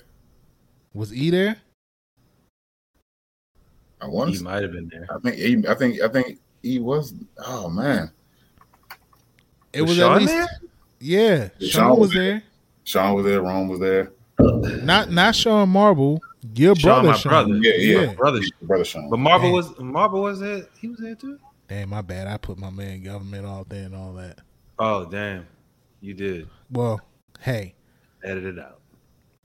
Was 0.94 1.14
E 1.14 1.30
there? 1.30 1.56
I 4.02 4.08
want 4.08 4.32
He 4.36 4.44
might 4.44 4.62
have 4.64 4.72
been 4.74 4.90
there. 4.90 5.08
I 5.10 5.20
think 5.20 5.38
E, 5.38 5.68
I 5.70 5.74
think 5.74 6.02
I 6.02 6.08
think 6.08 6.40
he 6.62 6.80
was. 6.80 7.14
Oh 7.46 7.70
man, 7.70 8.12
It 9.74 9.82
Was 9.82 9.92
was, 9.92 9.98
Sean 9.98 10.14
at 10.16 10.22
least 10.22 10.34
there? 10.34 10.48
yeah. 11.00 11.50
Yeah, 11.60 11.70
Sean, 11.70 11.70
Sean 11.70 11.90
was 11.92 12.00
was 12.00 12.14
there. 12.14 12.44
Sean 12.84 13.14
was 13.16 13.26
there. 13.26 13.42
Ron 13.42 13.68
was 13.68 13.80
there. 13.80 14.12
Not 14.84 15.12
not 15.12 15.36
Sean 15.36 15.70
Marble. 15.70 16.22
Your 16.56 16.76
Sean, 16.76 17.04
brother. 17.04 17.08
my 17.10 17.18
Sean. 17.18 17.30
brother. 17.32 17.56
Yeah, 17.62 17.74
yeah, 17.78 18.02
Yeah. 18.02 18.14
brother. 18.14 18.40
brother 18.62 18.86
Sean. 18.86 19.10
But 19.10 19.18
Marble 19.18 19.46
Damn. 19.48 19.54
was 19.54 19.80
Marvel 19.80 20.22
was 20.24 20.40
there. 20.40 20.68
He 20.80 20.88
was 20.90 21.00
there 21.00 21.16
too. 21.16 21.40
Damn, 21.68 21.90
my 21.90 22.02
bad. 22.02 22.28
I 22.28 22.38
put 22.38 22.58
my 22.58 22.70
man 22.70 23.04
government 23.04 23.46
all 23.46 23.66
there 23.68 23.84
and 23.86 23.96
all 23.96 24.14
that. 24.14 24.40
Oh 24.80 25.06
damn, 25.06 25.46
you 26.02 26.14
did. 26.14 26.48
Well, 26.72 27.02
hey, 27.42 27.76
Edit 28.24 28.46
it 28.46 28.60
out. 28.60 28.80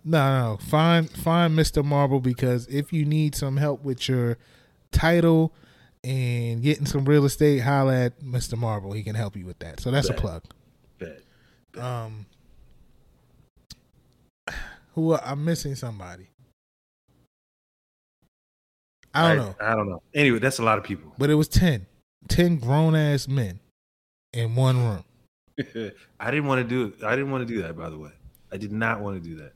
no, 0.04 0.50
no, 0.50 0.56
find 0.58 1.10
find 1.10 1.56
Mister 1.56 1.82
Marble 1.82 2.20
because 2.20 2.66
if 2.68 2.92
you 2.92 3.04
need 3.04 3.34
some 3.34 3.56
help 3.56 3.82
with 3.82 4.08
your 4.08 4.38
title 4.92 5.52
and 6.04 6.62
getting 6.62 6.86
some 6.86 7.04
real 7.04 7.24
estate, 7.24 7.58
holla 7.60 8.04
at 8.04 8.22
Mister 8.22 8.56
Marble. 8.56 8.92
He 8.92 9.02
can 9.02 9.14
help 9.16 9.36
you 9.36 9.46
with 9.46 9.58
that. 9.60 9.80
So 9.80 9.90
that's 9.90 10.08
a 10.08 10.14
plug. 10.14 10.44
Bet. 10.98 11.22
Um, 11.76 12.26
who 14.94 15.16
I'm 15.16 15.44
missing 15.44 15.74
somebody. 15.74 16.28
I 19.14 19.34
don't 19.34 19.44
know, 19.44 19.54
I 19.60 19.74
don't 19.74 19.88
know. 19.90 20.02
Anyway, 20.14 20.38
that's 20.38 20.58
a 20.58 20.62
lot 20.62 20.78
of 20.78 20.84
people. 20.84 21.12
but 21.18 21.28
it 21.28 21.34
was 21.34 21.46
10. 21.48 21.86
10 22.28 22.58
grown 22.58 22.94
ass 22.94 23.28
men 23.28 23.60
in 24.32 24.54
one 24.54 24.78
room. 24.78 25.04
I 26.20 26.30
didn't 26.30 26.46
want 26.46 26.62
to 26.62 26.68
do 26.68 26.86
it. 26.86 27.04
I 27.04 27.14
didn't 27.16 27.30
want 27.30 27.46
to 27.46 27.54
do 27.54 27.62
that. 27.62 27.76
By 27.76 27.90
the 27.90 27.98
way, 27.98 28.10
I 28.50 28.56
did 28.56 28.72
not 28.72 29.00
want 29.00 29.22
to 29.22 29.28
do 29.28 29.36
that. 29.36 29.52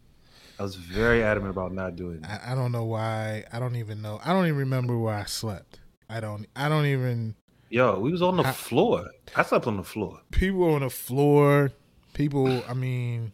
I 0.58 0.62
was 0.62 0.74
very 0.74 1.22
adamant 1.22 1.50
about 1.50 1.72
not 1.72 1.96
doing 1.96 2.18
it. 2.22 2.24
I, 2.26 2.52
I 2.52 2.54
don't 2.54 2.72
know 2.72 2.84
why. 2.84 3.44
I 3.52 3.58
don't 3.58 3.76
even 3.76 4.00
know. 4.02 4.20
I 4.24 4.32
don't 4.32 4.46
even 4.46 4.58
remember 4.58 4.96
where 4.98 5.14
I 5.14 5.24
slept. 5.24 5.80
I 6.08 6.20
don't. 6.20 6.46
I 6.54 6.68
don't 6.68 6.86
even. 6.86 7.34
Yo, 7.68 7.98
we 7.98 8.12
was 8.12 8.22
on 8.22 8.36
the 8.36 8.44
I- 8.46 8.52
floor. 8.52 9.06
I 9.34 9.42
slept 9.42 9.66
on 9.66 9.76
the 9.76 9.82
floor. 9.84 10.20
People 10.30 10.72
on 10.74 10.80
the 10.82 10.90
floor. 10.90 11.72
People. 12.14 12.62
I 12.68 12.74
mean, 12.74 13.32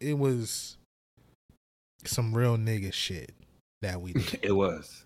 it 0.00 0.18
was 0.18 0.76
some 2.04 2.32
real 2.34 2.56
nigga 2.56 2.92
shit 2.92 3.32
that 3.82 4.00
we 4.00 4.12
did. 4.12 4.40
It 4.42 4.52
was. 4.52 5.04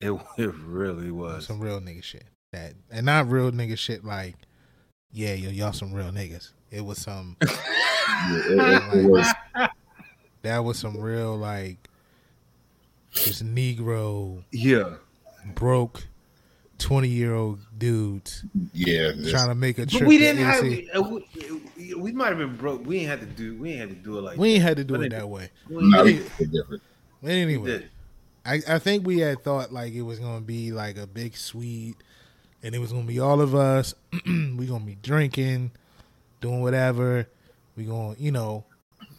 It 0.00 0.12
it 0.38 0.54
really 0.54 1.10
was. 1.10 1.46
some 1.46 1.60
real 1.60 1.80
nigga 1.80 2.02
shit 2.02 2.24
that, 2.54 2.72
and 2.90 3.06
not 3.06 3.28
real 3.28 3.50
nigga 3.52 3.76
shit 3.78 4.04
like, 4.04 4.36
yeah, 5.12 5.34
yo, 5.34 5.50
y'all 5.50 5.72
some 5.72 5.92
real 5.92 6.10
niggas. 6.10 6.50
It 6.70 6.84
was 6.84 6.98
some. 6.98 7.36
Yeah, 8.26 8.38
it, 8.38 8.94
it- 8.94 8.98
it 9.04 9.10
was. 9.10 9.26
that 10.42 10.58
was 10.58 10.78
some 10.78 10.96
real 10.98 11.36
like, 11.36 11.88
just 13.12 13.44
Negro 13.44 14.42
Yeah. 14.52 14.94
broke, 15.54 16.06
twenty 16.78 17.08
year 17.08 17.34
old 17.34 17.60
dudes 17.76 18.44
Yeah, 18.72 19.12
this- 19.16 19.30
trying 19.30 19.48
to 19.48 19.54
make 19.54 19.78
a 19.78 19.86
trip. 19.86 20.00
But 20.02 20.08
we 20.08 20.18
didn't 20.18 20.44
have. 20.44 20.64
AC. 20.64 20.90
uh, 20.94 21.02
We, 21.02 21.94
we 21.94 22.12
might 22.12 22.28
have 22.28 22.38
been 22.38 22.56
broke. 22.56 22.84
We 22.86 22.98
ain't 22.98 23.08
had 23.08 23.20
to 23.20 23.26
do. 23.26 23.56
We 23.56 23.70
ain't 23.72 23.80
had 23.80 23.88
to 23.90 23.94
do 23.96 24.18
it 24.18 24.22
like. 24.22 24.38
We 24.38 24.54
ain't 24.54 24.62
had 24.62 24.76
to 24.78 24.84
do 24.84 24.94
But 24.94 25.00
it 25.02 25.06
it- 25.06 25.10
that 25.12 25.28
way. 25.28 25.50
that. 25.68 25.76
We 25.76 25.90
no, 25.90 26.04
ain't- 26.06 26.38
we 26.38 26.46
different. 26.46 26.82
But 27.22 27.30
anyway. 27.30 27.86
I, 28.46 28.60
I 28.68 28.78
think 28.78 29.06
we 29.06 29.20
had 29.20 29.42
thought 29.42 29.72
like 29.72 29.94
it 29.94 30.02
was 30.02 30.18
gonna 30.18 30.42
be 30.42 30.70
like 30.72 30.98
a 30.98 31.06
big 31.06 31.36
suite, 31.36 31.96
and 32.64 32.74
it 32.74 32.78
was 32.78 32.92
gonna 32.92 33.04
be 33.04 33.20
all 33.20 33.40
of 33.40 33.54
us. 33.54 33.94
we 34.26 34.66
gonna 34.66 34.84
be 34.84 34.96
drinking, 35.02 35.70
doing 36.40 36.62
whatever. 36.62 37.28
We 37.76 37.84
gonna 37.84 38.16
you 38.18 38.32
know, 38.32 38.64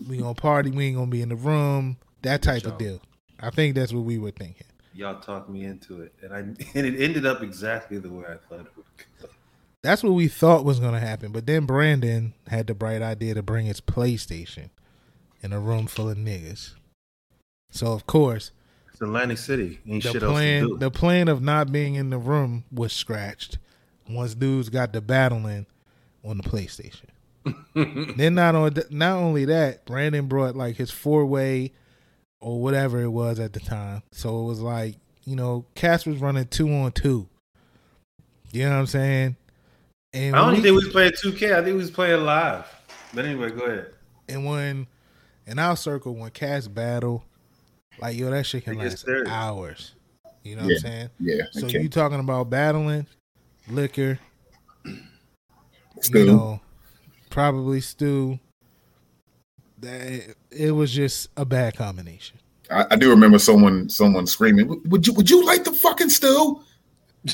we 0.09 0.17
gonna 0.17 0.33
party. 0.33 0.71
We 0.71 0.87
ain't 0.87 0.97
gonna 0.97 1.11
be 1.11 1.21
in 1.21 1.29
the 1.29 1.35
room. 1.35 1.97
That 2.23 2.41
type 2.41 2.65
of 2.65 2.77
deal. 2.79 2.99
I 3.39 3.51
think 3.51 3.75
that's 3.75 3.93
what 3.93 4.03
we 4.03 4.17
were 4.17 4.31
thinking. 4.31 4.65
Y'all 4.95 5.19
talked 5.19 5.49
me 5.49 5.63
into 5.63 6.01
it, 6.01 6.13
and 6.23 6.33
I 6.33 6.39
and 6.39 6.57
it 6.85 6.99
ended 6.99 7.25
up 7.25 7.43
exactly 7.43 7.99
the 7.99 8.09
way 8.09 8.25
I 8.25 8.37
thought 8.49 8.65
it 8.65 8.71
would. 8.75 8.85
go. 9.21 9.29
That's 9.83 10.01
what 10.01 10.13
we 10.13 10.27
thought 10.27 10.65
was 10.65 10.79
gonna 10.79 10.99
happen. 10.99 11.31
But 11.31 11.45
then 11.45 11.65
Brandon 11.65 12.33
had 12.47 12.65
the 12.65 12.73
bright 12.73 13.03
idea 13.03 13.35
to 13.35 13.43
bring 13.43 13.67
his 13.67 13.79
PlayStation 13.79 14.71
in 15.43 15.53
a 15.53 15.59
room 15.59 15.85
full 15.85 16.09
of 16.09 16.17
niggas. 16.17 16.73
So 17.69 17.93
of 17.93 18.07
course, 18.07 18.51
It's 18.95 19.01
Atlantic 19.01 19.37
City. 19.37 19.81
Ain't 19.85 20.03
the 20.03 20.13
shit 20.13 20.23
else 20.23 20.31
to 20.31 20.37
plan 20.37 20.67
do. 20.67 20.77
the 20.77 20.89
plan 20.89 21.27
of 21.27 21.41
not 21.41 21.69
being 21.69 21.95
in 21.95 22.11
the 22.11 22.17
room 22.17 22.63
was 22.71 22.93
scratched 22.93 23.57
once 24.09 24.35
dudes 24.35 24.69
got 24.69 24.93
to 24.93 25.01
battling 25.01 25.65
on 26.23 26.37
the 26.37 26.43
PlayStation. 26.43 27.07
then 28.15 28.35
not 28.35 28.55
on 28.55 28.73
not 28.89 29.17
only 29.17 29.43
that, 29.43 29.83
Brandon 29.83 30.27
brought 30.27 30.55
like 30.55 30.77
his 30.77 30.91
four 30.91 31.25
way 31.25 31.73
or 32.39 32.61
whatever 32.61 33.01
it 33.01 33.09
was 33.09 33.37
at 33.37 33.51
the 33.51 33.59
time. 33.59 34.01
So 34.13 34.43
it 34.43 34.45
was 34.45 34.61
like 34.61 34.95
you 35.25 35.35
know, 35.35 35.65
Cass 35.75 36.05
was 36.05 36.19
running 36.19 36.47
two 36.47 36.71
on 36.71 36.93
two. 36.93 37.27
You 38.53 38.63
know 38.63 38.69
what 38.69 38.77
I'm 38.77 38.87
saying? 38.87 39.35
And 40.13 40.37
I 40.37 40.39
don't 40.39 40.53
even 40.53 40.63
think 40.63 40.71
we 40.71 40.85
was 40.85 40.87
playing 40.93 41.11
2K. 41.11 41.51
I 41.51 41.55
think 41.57 41.73
we 41.73 41.79
was 41.79 41.91
playing 41.91 42.23
live. 42.23 42.65
But 43.13 43.25
anyway, 43.25 43.51
go 43.51 43.65
ahead. 43.65 43.87
And 44.29 44.45
when 44.45 44.87
in 45.45 45.59
our 45.59 45.75
circle, 45.75 46.15
when 46.15 46.31
cats 46.31 46.69
battle, 46.69 47.25
like 47.99 48.17
yo, 48.17 48.29
that 48.29 48.45
shit 48.45 48.63
can 48.63 48.73
It 48.73 48.83
gets 48.83 48.93
last 48.95 49.05
serious. 49.05 49.29
hours. 49.29 49.95
You 50.43 50.55
know 50.57 50.63
what 50.63 50.71
I'm 50.73 50.77
saying? 50.79 51.09
Yeah, 51.19 51.43
So 51.51 51.65
okay. 51.65 51.81
you 51.81 51.89
talking 51.89 52.19
about 52.19 52.49
battling, 52.51 53.07
liquor, 53.67 54.19
Stu. 56.01 56.19
you 56.19 56.25
know, 56.25 56.61
probably 57.29 57.81
stew. 57.81 58.39
That 59.79 60.35
it 60.51 60.71
was 60.71 60.91
just 60.93 61.29
a 61.35 61.45
bad 61.45 61.75
combination. 61.75 62.39
I, 62.71 62.85
I 62.91 62.95
do 62.95 63.09
remember 63.09 63.37
someone 63.39 63.89
someone 63.89 64.25
screaming, 64.27 64.67
"Would- 64.67 64.91
"Would 64.91 65.07
you 65.07 65.13
would 65.13 65.29
you 65.29 65.43
like 65.45 65.63
the 65.63 65.71
fucking 65.73 66.09
stew? 66.09 66.61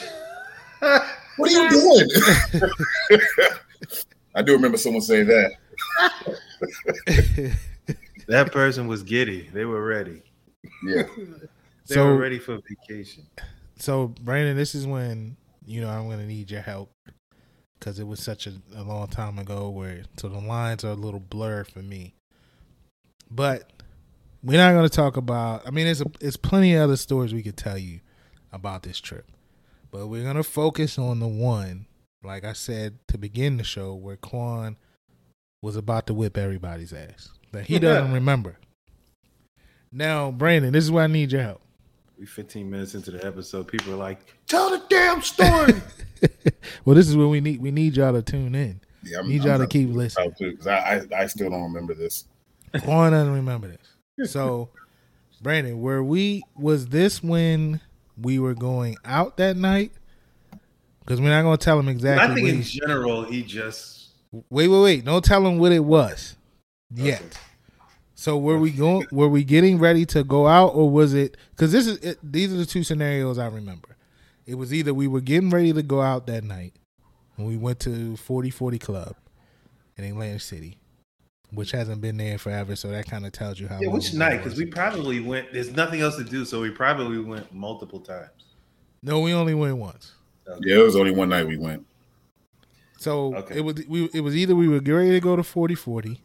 What 1.37 1.49
are 1.53 1.53
you 1.53 1.69
doing?" 1.69 2.09
I 4.35 4.41
do 4.41 4.53
remember 4.53 4.77
someone 4.77 5.01
saying 5.01 5.27
that. 5.27 5.51
That 8.27 8.51
person 8.51 8.87
was 8.87 9.03
giddy. 9.03 9.49
They 9.53 9.65
were 9.65 9.85
ready. 9.85 10.21
Yeah, 10.83 11.03
They 11.87 11.95
So- 11.95 12.05
were 12.05 12.17
ready 12.17 12.39
for 12.39 12.59
vacation. 12.69 13.25
so 13.77 14.09
Brandon, 14.21 14.55
this 14.55 14.75
is 14.75 14.85
when 14.87 15.37
you 15.65 15.81
know 15.81 15.89
I'm 15.89 16.09
gonna 16.09 16.25
need 16.27 16.49
your 16.51 16.61
help 16.61 16.91
because 17.79 17.99
it 17.99 18.05
was 18.07 18.19
such 18.19 18.47
a, 18.47 18.53
a 18.75 18.83
long 18.83 19.07
time 19.07 19.39
ago 19.39 19.69
where 19.69 20.03
so 20.17 20.27
the 20.29 20.39
lines 20.39 20.83
are 20.83 20.89
a 20.91 20.95
little 20.95 21.19
blurred 21.19 21.67
for 21.67 21.79
me. 21.79 22.13
But 23.29 23.71
we're 24.43 24.57
not 24.57 24.73
gonna 24.73 24.89
talk 24.89 25.17
about. 25.17 25.65
I 25.67 25.71
mean, 25.71 25.85
there's 25.85 26.01
a, 26.01 26.05
there's 26.19 26.37
plenty 26.37 26.73
of 26.75 26.81
other 26.83 26.97
stories 26.97 27.33
we 27.33 27.43
could 27.43 27.57
tell 27.57 27.77
you 27.77 27.99
about 28.51 28.83
this 28.83 28.99
trip, 28.99 29.25
but 29.91 30.07
we're 30.07 30.23
gonna 30.23 30.43
focus 30.43 30.97
on 30.99 31.19
the 31.19 31.27
one, 31.27 31.85
like 32.23 32.43
I 32.43 32.53
said 32.53 32.99
to 33.07 33.17
begin 33.17 33.57
the 33.57 33.63
show, 33.63 33.93
where 33.95 34.17
Quan 34.17 34.77
was 35.61 35.75
about 35.75 36.07
to 36.07 36.13
whip 36.13 36.37
everybody's 36.37 36.91
ass 36.93 37.29
that 37.51 37.65
he 37.65 37.79
doesn't 37.79 38.11
remember. 38.13 38.57
Now, 39.91 40.31
Brandon, 40.31 40.71
this 40.71 40.83
is 40.83 40.91
where 40.91 41.03
I 41.03 41.07
need 41.07 41.31
your 41.31 41.41
help. 41.41 41.61
We 42.17 42.25
15 42.25 42.69
minutes 42.69 42.95
into 42.95 43.11
the 43.11 43.25
episode. 43.25 43.67
People 43.67 43.93
are 43.93 43.97
like, 43.97 44.19
"Tell 44.47 44.69
the 44.69 44.81
damn 44.89 45.21
story." 45.21 45.73
well, 46.85 46.95
this 46.95 47.09
is 47.09 47.17
where 47.17 47.27
we 47.27 47.41
need 47.41 47.59
we 47.61 47.71
need 47.71 47.97
y'all 47.97 48.13
to 48.13 48.21
tune 48.21 48.53
in. 48.55 48.79
yeah. 49.03 49.19
I'm, 49.19 49.27
Need 49.27 49.43
y'all 49.43 49.57
to 49.57 49.67
keep 49.67 49.89
listening. 49.89 50.33
because 50.39 50.67
I, 50.67 50.77
I 51.13 51.21
I 51.23 51.25
still 51.27 51.49
don't 51.49 51.63
remember 51.63 51.93
this. 51.93 52.25
Quan 52.83 53.11
doesn't 53.11 53.33
remember 53.33 53.75
this. 54.17 54.31
So, 54.31 54.69
Brandon, 55.41 55.81
were 55.81 56.03
we 56.03 56.43
was 56.55 56.87
this 56.87 57.23
when 57.23 57.81
we 58.21 58.37
were 58.39 58.53
going 58.53 58.97
out 59.03 59.37
that 59.37 59.57
night? 59.57 59.91
Because 60.99 61.19
we're 61.19 61.29
not 61.29 61.41
gonna 61.41 61.57
tell 61.57 61.79
him 61.79 61.89
exactly. 61.89 62.31
I 62.31 62.35
think 62.35 62.47
in 62.47 62.61
he, 62.61 62.79
general, 62.79 63.23
he 63.23 63.41
just 63.41 64.09
wait, 64.31 64.67
wait, 64.67 64.81
wait! 64.81 65.05
Don't 65.05 65.25
tell 65.25 65.45
him 65.45 65.57
what 65.57 65.71
it 65.71 65.83
was 65.83 66.35
yet. 66.93 67.23
Okay. 68.21 68.31
So 68.31 68.37
were 68.37 68.57
we 68.57 68.69
going? 68.71 69.07
Were 69.11 69.27
we 69.29 69.43
getting 69.43 69.79
ready 69.79 70.05
to 70.07 70.23
go 70.23 70.47
out, 70.47 70.75
or 70.75 70.89
was 70.89 71.13
it? 71.13 71.37
Because 71.51 71.71
this 71.71 71.87
is 71.87 71.97
it, 71.97 72.19
these 72.23 72.53
are 72.53 72.57
the 72.57 72.65
two 72.65 72.83
scenarios 72.83 73.37
I 73.39 73.47
remember. 73.47 73.97
It 74.45 74.55
was 74.55 74.73
either 74.73 74.93
we 74.93 75.07
were 75.07 75.21
getting 75.21 75.49
ready 75.49 75.73
to 75.73 75.81
go 75.81 76.01
out 76.01 76.27
that 76.27 76.43
night, 76.43 76.73
and 77.37 77.47
we 77.47 77.57
went 77.57 77.79
to 77.81 78.15
Forty 78.17 78.51
Forty 78.51 78.77
Club 78.77 79.15
in 79.97 80.03
Atlantic 80.03 80.41
City, 80.41 80.77
which 81.51 81.71
hasn't 81.71 82.01
been 82.01 82.17
there 82.17 82.37
forever. 82.37 82.75
So 82.75 82.89
that 82.89 83.07
kind 83.09 83.25
of 83.25 83.31
tells 83.31 83.59
you 83.59 83.67
how. 83.67 83.79
yeah. 83.81 83.89
Which 83.89 84.13
night? 84.13 84.37
Because 84.37 84.57
we 84.57 84.65
probably 84.65 85.19
went. 85.19 85.51
There's 85.51 85.71
nothing 85.71 86.01
else 86.01 86.15
to 86.17 86.23
do, 86.23 86.45
so 86.45 86.61
we 86.61 86.69
probably 86.69 87.19
went 87.19 87.51
multiple 87.53 87.99
times. 87.99 88.29
no, 89.01 89.19
we 89.21 89.33
only 89.33 89.55
went 89.55 89.77
once. 89.77 90.11
Yeah, 90.61 90.75
it 90.79 90.83
was 90.83 90.95
only 90.95 91.11
one 91.11 91.29
night 91.29 91.47
we 91.47 91.57
went. 91.57 91.85
So 92.99 93.35
Okay. 93.35 93.57
it 93.57 93.61
was 93.61 93.81
we 93.87 94.09
it 94.13 94.21
was 94.21 94.35
either 94.35 94.55
we 94.55 94.67
were 94.67 94.79
getting 94.79 94.93
ready 94.95 95.09
to 95.11 95.19
go 95.19 95.35
to 95.35 95.41
forty 95.43 95.73
forty, 95.73 96.21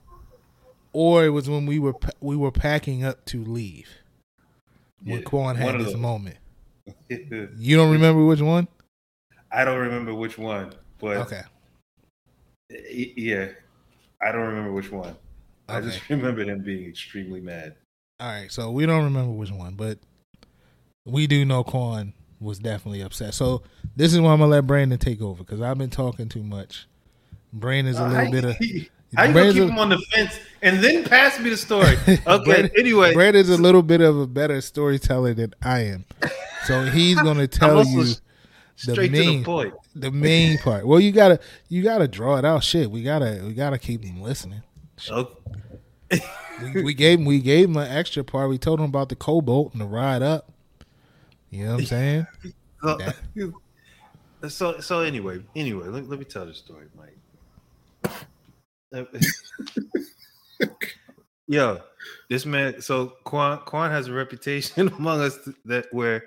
or 0.97 1.27
it 1.27 1.29
was 1.29 1.47
when 1.47 1.67
we 1.67 1.79
were 1.79 1.93
we 2.21 2.37
were 2.37 2.51
packing 2.51 3.05
up 3.05 3.23
to 3.27 3.45
leave. 3.45 3.89
When 5.05 5.19
Yeah, 5.19 5.25
Quan 5.25 5.55
had 5.57 5.79
this 5.79 5.95
moment. 5.95 6.39
You 7.11 7.77
don't 7.77 7.93
remember 7.93 8.25
which 8.25 8.41
one? 8.41 8.67
I 9.53 9.65
don't 9.67 9.79
remember 9.79 10.15
which 10.15 10.39
one, 10.39 10.73
but 10.99 11.19
Okay. 11.19 11.43
yeah, 12.71 13.49
I 14.23 14.33
don't 14.33 14.47
remember 14.47 14.73
which 14.73 14.91
one. 14.91 15.15
I 15.69 15.81
just 15.83 16.01
remember 16.11 16.45
him 16.45 16.63
being 16.63 16.89
extremely 16.89 17.41
mad. 17.43 17.75
All 18.19 18.29
right. 18.29 18.51
So 18.51 18.71
we 18.71 18.87
don't 18.87 19.05
remember 19.05 19.33
which 19.33 19.51
one, 19.51 19.75
but 19.75 19.99
we 21.05 21.27
do 21.27 21.45
know 21.45 21.63
Quan 21.63 22.15
was 22.41 22.59
definitely 22.59 23.03
upset. 23.03 23.35
So 23.35 23.63
This 23.97 24.15
is 24.15 24.21
why 24.21 24.33
I'm 24.33 24.39
gonna 24.39 24.51
let 24.51 24.67
Brandon 24.67 24.99
take 24.99 25.21
over 25.21 25.45
because 25.45 25.61
I've 25.61 25.77
been 25.79 25.91
talking 25.91 26.29
too 26.31 26.43
much. 26.43 26.87
Brandon's 27.53 27.99
a 27.99 28.05
Uh, 28.05 28.09
little 28.09 28.31
bit 28.31 28.45
of. 28.45 28.57
How 29.15 29.25
you 29.25 29.35
gonna 29.35 29.53
keep 29.53 29.63
a- 29.63 29.67
him 29.69 29.79
on 29.79 29.89
the 29.91 29.99
fence 29.99 30.39
and 30.63 30.83
then 30.83 31.05
pass 31.05 31.39
me 31.39 31.51
the 31.51 31.57
story? 31.57 31.97
Okay. 32.27 32.71
Anyway, 32.77 33.15
is 33.35 33.51
a 33.51 33.57
little 33.57 33.83
bit 33.83 34.01
of 34.01 34.19
a 34.19 34.27
better 34.27 34.61
storyteller 34.61 35.35
than 35.35 35.55
I 35.63 35.81
am, 35.81 36.05
so 36.65 36.85
he's 36.85 37.21
gonna 37.21 37.47
tell 37.47 37.85
you 37.85 38.05
the 38.85 38.95
the 38.95 39.09
main 39.09 39.45
point. 39.45 39.75
the 39.95 40.11
main 40.11 40.59
part. 40.59 40.87
Well, 40.87 41.01
you 41.01 41.13
gotta 41.13 41.41
you 41.69 41.83
gotta 41.83 42.09
draw 42.09 42.37
it 42.37 42.45
out. 42.45 42.65
Shit, 42.65 42.91
we 42.91 43.03
gotta 43.03 43.43
we 43.45 43.55
gotta 43.55 43.79
keep 43.79 44.05
him 44.05 44.21
listening. 44.21 44.63
Okay. 45.09 45.31
Oh. 46.13 46.19
We, 46.75 46.85
we 46.85 46.95
gave 46.95 47.19
him 47.19 47.27
we 47.27 47.41
gave 47.41 47.69
him 47.69 47.77
an 47.77 47.87
extra 47.91 48.25
part. 48.25 48.49
We 48.49 48.57
told 48.57 48.81
him 48.81 48.87
about 48.87 49.11
the 49.11 49.15
cobalt 49.15 49.73
and 49.73 49.81
the 49.83 49.85
ride 49.87 50.23
up. 50.23 50.51
You 51.51 51.67
know 51.67 51.73
what 51.75 51.81
I'm 51.81 51.87
saying? 51.87 52.27
So, 52.81 52.99
so, 54.49 54.81
so 54.81 55.01
anyway, 55.01 55.43
anyway, 55.55 55.89
let, 55.89 56.09
let 56.09 56.19
me 56.19 56.25
tell 56.25 56.47
the 56.47 56.55
story, 56.55 56.87
Mike. 56.97 57.16
Uh, 58.95 59.05
Yo, 61.49 61.81
this 62.29 62.45
man. 62.45 62.81
So 62.81 63.15
Quan 63.25 63.61
Quan 63.67 63.91
has 63.91 64.09
a 64.09 64.13
reputation 64.13 64.89
among 64.99 65.21
us 65.21 65.39
that 65.65 65.87
where 65.93 66.25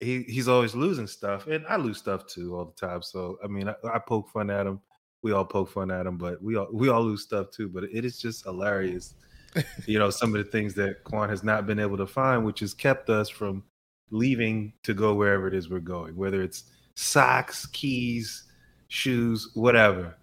he 0.00 0.22
he's 0.22 0.48
always 0.48 0.74
losing 0.74 1.06
stuff, 1.06 1.46
and 1.46 1.66
I 1.66 1.76
lose 1.76 1.98
stuff 1.98 2.26
too 2.26 2.56
all 2.56 2.66
the 2.66 2.86
time. 2.86 3.02
So 3.02 3.38
I 3.42 3.48
mean, 3.48 3.68
I, 3.68 3.74
I 3.92 3.98
poke 3.98 4.30
fun 4.30 4.50
at 4.50 4.66
him. 4.66 4.80
We 5.22 5.32
all 5.32 5.44
poke 5.44 5.70
fun 5.70 5.90
at 5.90 6.06
him, 6.06 6.18
but 6.18 6.40
we 6.42 6.56
all 6.56 6.68
we 6.72 6.88
all 6.88 7.02
lose 7.02 7.22
stuff 7.22 7.50
too. 7.50 7.68
But 7.68 7.84
it 7.84 8.04
is 8.04 8.18
just 8.18 8.44
hilarious, 8.44 9.14
you 9.86 9.98
know, 9.98 10.10
some 10.10 10.34
of 10.36 10.44
the 10.44 10.50
things 10.50 10.74
that 10.74 11.02
Quan 11.02 11.28
has 11.28 11.42
not 11.42 11.66
been 11.66 11.80
able 11.80 11.96
to 11.96 12.06
find, 12.06 12.44
which 12.44 12.60
has 12.60 12.74
kept 12.74 13.10
us 13.10 13.28
from 13.28 13.64
leaving 14.10 14.72
to 14.84 14.94
go 14.94 15.14
wherever 15.14 15.48
it 15.48 15.54
is 15.54 15.68
we're 15.68 15.80
going, 15.80 16.14
whether 16.14 16.42
it's 16.42 16.64
socks, 16.94 17.66
keys, 17.66 18.44
shoes, 18.86 19.50
whatever. 19.54 20.16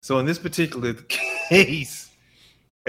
So 0.00 0.18
in 0.18 0.26
this 0.26 0.38
particular 0.38 0.94
case, 1.48 2.10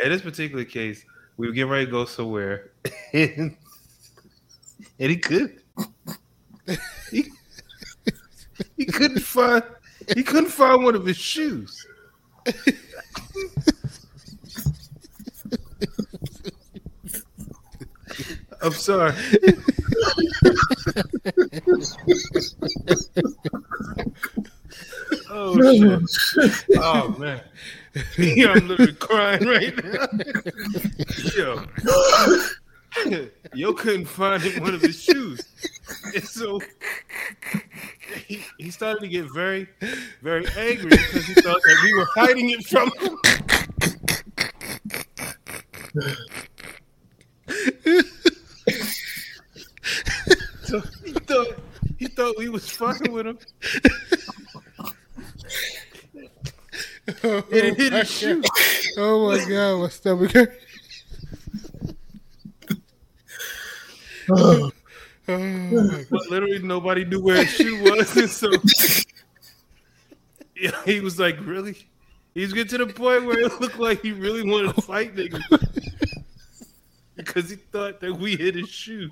in 0.04 0.10
this 0.10 0.22
particular 0.22 0.66
case, 0.66 1.04
we 1.38 1.48
were 1.48 1.54
getting 1.54 1.72
ready 1.72 1.86
to 1.86 1.92
go 1.92 2.06
somewhere, 2.06 2.72
and, 3.14 3.56
and 5.00 5.10
he 5.10 5.18
could. 5.18 5.62
He, 7.12 7.32
he 8.78 8.86
couldn't 8.86 9.20
find. 9.20 9.64
He 10.16 10.24
couldn't 10.24 10.50
find 10.50 10.84
one 10.84 10.96
of 10.96 11.06
his 11.06 11.18
shoes. 11.18 11.86
I'm 18.62 18.74
sorry. 18.74 19.14
oh! 25.42 26.06
Oh 26.78 27.16
man, 27.18 27.42
I'm 27.96 28.68
literally 28.68 28.94
crying 28.94 29.48
right 29.48 29.84
now. 29.84 30.06
Yo, 31.36 31.66
yo 33.54 33.74
couldn't 33.74 34.06
find 34.06 34.44
one 34.62 34.74
of 34.74 34.82
his 34.82 35.02
shoes, 35.02 35.42
and 36.14 36.24
so 36.24 36.60
he, 38.28 38.44
he 38.58 38.70
started 38.70 39.00
to 39.02 39.08
get 39.08 39.32
very, 39.34 39.70
very 40.22 40.46
angry 40.58 40.90
because 40.90 41.26
he 41.26 41.34
thought 41.36 41.62
that 41.62 41.80
we 41.84 41.94
were 41.94 42.08
hiding 42.16 42.50
it 42.50 42.66
from 42.66 42.92
him. 43.00 43.18
so 50.64 50.82
he 51.04 51.12
thought 51.12 51.48
he 51.98 52.08
thought 52.08 52.38
we 52.38 52.48
was 52.50 52.70
fucking 52.70 53.12
with 53.12 53.28
him. 53.28 53.38
Oh, 57.24 57.44
it 57.52 57.76
his 57.78 58.10
shoe. 58.12 58.42
Oh 58.98 59.30
my 59.30 59.38
god, 59.48 59.80
my 59.82 59.90
stomach 59.90 60.32
hurt. 60.32 60.60
Oh 64.30 64.72
But 65.26 66.30
literally 66.30 66.60
nobody 66.60 67.06
knew 67.06 67.22
where 67.22 67.44
his 67.44 67.54
shoe 67.54 67.82
was, 67.84 68.16
and 68.18 68.30
so 68.30 68.52
yeah, 70.56 70.72
he 70.86 71.00
was 71.00 71.20
like, 71.20 71.38
really. 71.46 71.76
He's 72.34 72.54
getting 72.54 72.70
to 72.80 72.86
the 72.86 72.94
point 72.94 73.26
where 73.26 73.40
it 73.40 73.60
looked 73.60 73.78
like 73.78 74.02
he 74.02 74.14
really 74.14 74.50
wanted 74.50 74.74
to 74.76 74.82
fight 74.82 75.16
niggas 75.16 75.42
because 77.18 77.50
he 77.50 77.58
thought 77.58 78.00
that 78.00 78.14
we 78.18 78.38
hit 78.38 78.56
his 78.56 78.70
shoe. 78.70 79.10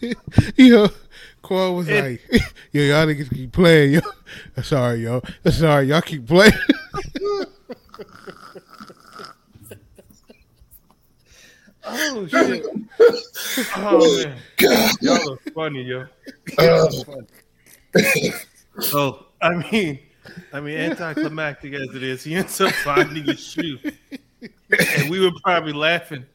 Yo, 0.56 0.88
Quan 1.40 1.76
was 1.76 1.88
And- 1.88 2.18
like, 2.30 2.42
"Yo, 2.72 2.82
y'all 2.82 3.06
niggas 3.06 3.32
keep 3.34 3.52
playing, 3.52 3.94
yo. 3.94 4.00
Sorry, 4.62 5.04
yo. 5.04 5.22
Sorry, 5.50 5.86
y'all 5.86 6.02
keep 6.02 6.26
playing." 6.26 6.52
Oh 11.84 12.26
shit! 12.26 12.66
Oh 13.76 14.24
man, 14.24 14.36
y'all 15.00 15.32
are 15.32 15.36
funny, 15.54 15.82
yo. 15.82 16.06
Funny. 16.56 18.32
So 18.80 19.26
I 19.40 19.54
mean, 19.54 19.98
I 20.52 20.60
mean, 20.60 20.76
anticlimactic 20.78 21.74
as 21.74 21.94
it 21.94 22.02
is, 22.02 22.24
he 22.24 22.34
ends 22.34 22.60
up 22.60 22.72
finding 22.72 23.24
his 23.24 23.40
shoe, 23.40 23.78
and 24.98 25.10
we 25.10 25.20
were 25.20 25.32
probably 25.42 25.72
laughing 25.72 26.26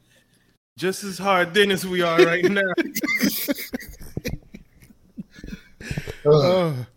just 0.76 1.04
as 1.04 1.18
hard 1.18 1.54
then 1.54 1.70
as 1.70 1.86
we 1.86 2.02
are 2.02 2.18
right 2.24 2.44
now. 2.44 2.72
oh, 6.26 6.86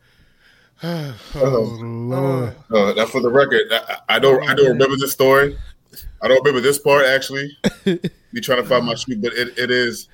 oh, 0.84 1.16
oh 1.36 1.62
Lord. 1.82 2.56
Uh, 2.72 2.94
now, 2.94 3.06
for 3.06 3.22
the 3.22 3.30
record, 3.30 3.64
I, 3.72 3.98
I 4.10 4.20
don't 4.20 4.48
I 4.48 4.54
don't 4.54 4.68
remember 4.70 4.96
this 4.98 5.12
story. 5.12 5.58
I 6.22 6.28
don't 6.28 6.38
remember 6.44 6.62
this 6.62 6.78
part 6.80 7.06
actually. 7.06 7.58
Me 7.86 8.42
trying 8.42 8.62
to 8.62 8.68
find 8.68 8.86
my 8.86 8.96
shoe, 8.96 9.18
but 9.18 9.34
it, 9.34 9.58
it 9.58 9.72
is. 9.72 10.10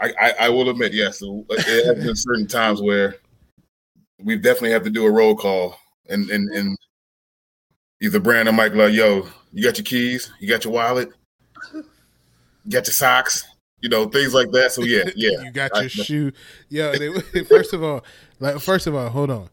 I, 0.00 0.12
I, 0.20 0.34
I 0.40 0.48
will 0.48 0.68
admit, 0.68 0.92
yes, 0.92 1.22
it 1.22 1.86
has 1.86 2.04
been 2.04 2.16
certain 2.16 2.46
times 2.46 2.80
where 2.80 3.16
we 4.18 4.36
definitely 4.36 4.70
have 4.70 4.84
to 4.84 4.90
do 4.90 5.04
a 5.06 5.10
roll 5.10 5.36
call, 5.36 5.76
and 6.08 6.30
and 6.30 6.48
and 6.50 6.78
either 8.00 8.18
Brandon 8.20 8.54
or 8.54 8.56
Mike 8.56 8.74
like, 8.74 8.94
yo, 8.94 9.26
you 9.52 9.62
got 9.64 9.78
your 9.78 9.84
keys, 9.84 10.32
you 10.40 10.48
got 10.48 10.64
your 10.64 10.72
wallet, 10.72 11.12
you 11.74 12.70
got 12.70 12.86
your 12.86 12.94
socks, 12.94 13.44
you 13.80 13.88
know, 13.88 14.06
things 14.06 14.34
like 14.34 14.50
that. 14.52 14.72
So 14.72 14.82
yeah, 14.82 15.04
yeah, 15.16 15.42
you 15.42 15.50
got 15.50 15.70
I- 15.74 15.82
your 15.82 15.88
shoe. 15.90 16.32
Yo, 16.68 16.92
they, 16.92 17.44
first 17.44 17.72
of 17.72 17.82
all, 17.82 18.04
like 18.40 18.58
first 18.60 18.86
of 18.86 18.94
all, 18.94 19.08
hold 19.08 19.30
on. 19.30 19.48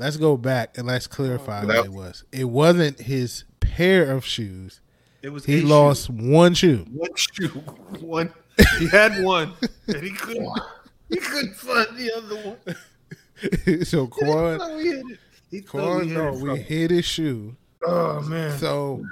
Let's 0.00 0.16
go 0.16 0.38
back 0.38 0.78
and 0.78 0.86
let's 0.86 1.06
clarify 1.06 1.62
oh, 1.62 1.66
what 1.66 1.84
it 1.84 1.92
was. 1.92 2.24
It 2.32 2.44
wasn't 2.44 3.00
his 3.00 3.44
pair 3.60 4.10
of 4.10 4.24
shoes. 4.24 4.80
It 5.20 5.28
was 5.28 5.44
He 5.44 5.60
lost 5.60 6.06
shoe. 6.06 6.14
one 6.14 6.54
shoe. 6.54 6.86
one 6.90 7.10
shoe, 7.16 7.48
one. 8.00 8.32
He 8.78 8.88
had 8.88 9.22
one, 9.22 9.52
and 9.88 10.02
he 10.02 10.10
couldn't. 10.12 10.58
He 11.10 11.16
couldn't 11.16 11.54
find 11.54 11.86
the 11.98 12.16
other 12.16 12.56
one. 12.56 13.84
so 13.84 14.06
Quan, 14.06 14.52
He 14.52 14.58
thought 14.58 14.76
we 14.78 14.84
hit 14.86 15.04
it. 15.06 15.18
He 15.50 15.60
thought 15.60 15.70
Quan, 15.80 16.14
no, 16.14 16.32
we 16.32 16.58
hit 16.60 16.90
his 16.92 17.04
shoe. 17.04 17.54
Oh 17.84 18.22
man. 18.22 18.56
So 18.58 19.04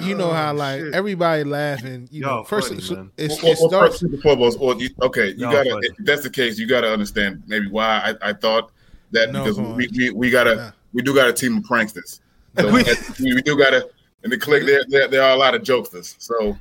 you 0.00 0.14
know 0.14 0.30
oh, 0.30 0.34
how 0.34 0.52
Oh, 0.52 0.54
like 0.54 0.80
shit. 0.82 0.94
everybody 0.94 1.42
laughing. 1.42 2.08
You 2.12 2.20
know, 2.22 2.44
first 2.44 2.68
funny, 2.68 2.80
so 2.80 2.94
man. 2.94 3.10
it's, 3.16 3.42
Well, 3.42 3.50
it 3.52 3.58
well, 3.60 3.68
starts. 3.70 4.00
first 4.00 4.02
and 4.04 4.22
foremost, 4.22 4.58
or 4.60 4.76
you, 4.76 4.90
okay, 5.02 5.30
you 5.30 5.38
Y'all 5.38 5.50
gotta. 5.50 5.80
If 5.82 5.96
that's 6.04 6.22
the 6.22 6.30
case, 6.30 6.60
you 6.60 6.68
gotta 6.68 6.92
understand 6.92 7.42
maybe 7.48 7.66
why 7.68 8.14
I, 8.22 8.28
I 8.30 8.32
thought 8.34 8.70
that 9.12 9.32
No, 9.32 9.44
because 9.44 9.58
we, 9.58 9.88
we 9.96 10.10
we 10.10 10.30
gotta 10.30 10.54
Nah. 10.56 10.70
we 10.92 11.02
do 11.02 11.14
got 11.14 11.28
a 11.28 11.32
team 11.32 11.58
of 11.58 11.64
pranksters. 11.64 12.20
So 12.58 12.72
We- 12.72 13.34
we, 13.34 13.42
do 13.42 13.56
gotta 13.56 13.88
and 14.22 14.32
the 14.32 14.38
clique. 14.38 14.66
There, 14.66 14.84
there 14.88 15.08
there 15.08 15.22
are 15.22 15.32
a 15.32 15.36
lot 15.36 15.54
of 15.54 15.62
jokesters. 15.62 16.14
So 16.18 16.58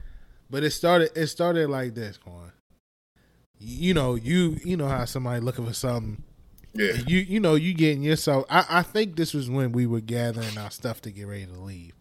But 0.49 0.63
it 0.63 0.71
started. 0.71 1.11
It 1.15 1.27
started 1.27 1.69
like 1.69 1.95
this, 1.95 2.17
Quan. 2.17 2.51
You 3.59 3.93
know, 3.95 4.15
you 4.15 4.57
you 4.63 4.77
know 4.77 4.87
how 4.87 5.05
somebody 5.05 5.41
looking 5.41 5.65
for 5.65 5.73
something. 5.73 6.21
yeah, 6.73 6.93
You 7.07 7.17
you 7.19 7.39
know 7.39 7.55
you 7.55 7.73
getting 7.73 8.03
yourself. 8.03 8.45
I 8.49 8.65
I 8.69 8.81
think 8.83 9.15
this 9.15 9.33
was 9.33 9.49
when 9.49 9.71
we 9.71 9.87
were 9.87 10.01
gathering 10.01 10.57
our 10.57 10.69
stuff 10.69 11.01
to 11.01 11.11
get 11.11 11.25
ready 11.25 11.47
to 11.47 11.59
leave, 11.59 11.93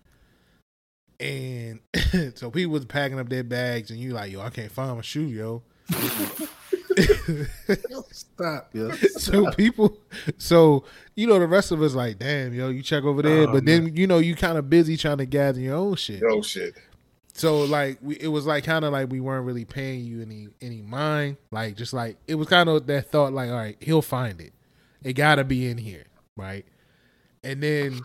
and 1.18 1.80
so 2.35 2.50
people 2.50 2.72
was 2.72 2.85
packing 2.85 3.18
up 3.18 3.30
their 3.30 3.42
bags, 3.44 3.90
and 3.90 3.98
you 3.98 4.12
like, 4.12 4.30
yo, 4.30 4.42
I 4.42 4.50
can't 4.50 4.70
find 4.70 4.94
my 4.96 5.02
shoe, 5.02 5.22
yo. 5.22 5.62
Stop, 8.11 8.70
yo. 8.74 8.90
so 8.92 9.50
people, 9.52 9.98
so 10.38 10.85
you 11.14 11.26
know 11.26 11.38
the 11.38 11.46
rest 11.46 11.72
of 11.72 11.82
us 11.82 11.94
like, 11.94 12.18
damn, 12.18 12.52
yo, 12.54 12.68
you 12.68 12.82
check 12.82 13.04
over 13.04 13.22
there, 13.22 13.42
Oh, 13.42 13.52
but 13.52 13.59
um, 13.59 13.64
then 13.64 13.96
you 13.96 14.06
know 14.06 14.18
you 14.18 14.35
kind 14.35 14.59
of 14.59 14.70
busy 14.70 14.96
trying 14.96 15.18
to 15.18 15.26
gather 15.26 15.61
your 15.61 15.76
own 15.76 15.94
shit. 15.96 16.22
oh 16.28 16.42
shit. 16.42 16.74
So 17.32 17.64
like 17.64 17.98
we, 18.00 18.16
it 18.18 18.28
was 18.28 18.46
like 18.46 18.64
kind 18.64 18.85
of 18.85 18.92
like 18.92 19.11
we 19.11 19.20
weren't 19.20 19.44
really 19.46 19.64
paying 19.66 20.04
you 20.04 20.22
any 20.22 20.48
any 20.62 20.80
mind. 20.80 21.37
Like 21.50 21.76
just 21.76 21.92
like 21.92 22.16
it 22.26 22.35
was 22.37 22.48
kind 22.48 22.68
of 22.68 22.87
that 22.87 23.11
thought 23.11 23.32
like, 23.32 23.50
all 23.50 23.56
right, 23.56 23.76
he'll 23.80 24.00
find 24.02 24.40
it. 24.40 24.52
It 25.02 25.12
got 25.12 25.35
to 25.35 25.44
be 25.44 25.68
in 25.68 25.76
here, 25.78 26.04
right? 26.37 26.64
And 27.44 27.62
then 27.62 28.00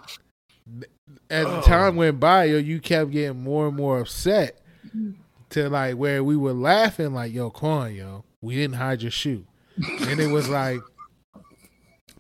as 1.30 1.46
the 1.46 1.58
Oh. 1.60 1.62
time 1.62 1.96
went 1.96 2.20
by, 2.20 2.46
yo, 2.46 2.58
you 2.58 2.80
kept 2.82 3.12
getting 3.12 3.42
more 3.42 3.68
and 3.68 3.76
more 3.76 4.02
upset 4.02 4.60
mm-hmm. 4.88 5.12
to 5.52 5.70
like 5.70 5.96
where 5.96 6.24
we 6.24 6.36
were 6.36 6.54
laughing 6.54 7.14
like, 7.14 7.34
yo, 7.34 7.50
Quan, 7.50 7.96
yo, 7.96 8.24
we 8.42 8.56
didn't 8.56 8.76
hide 8.76 9.02
your 9.02 9.12
shoe. 9.12 9.46
and 10.02 10.20
it 10.20 10.28
was 10.32 10.50
like 10.50 10.80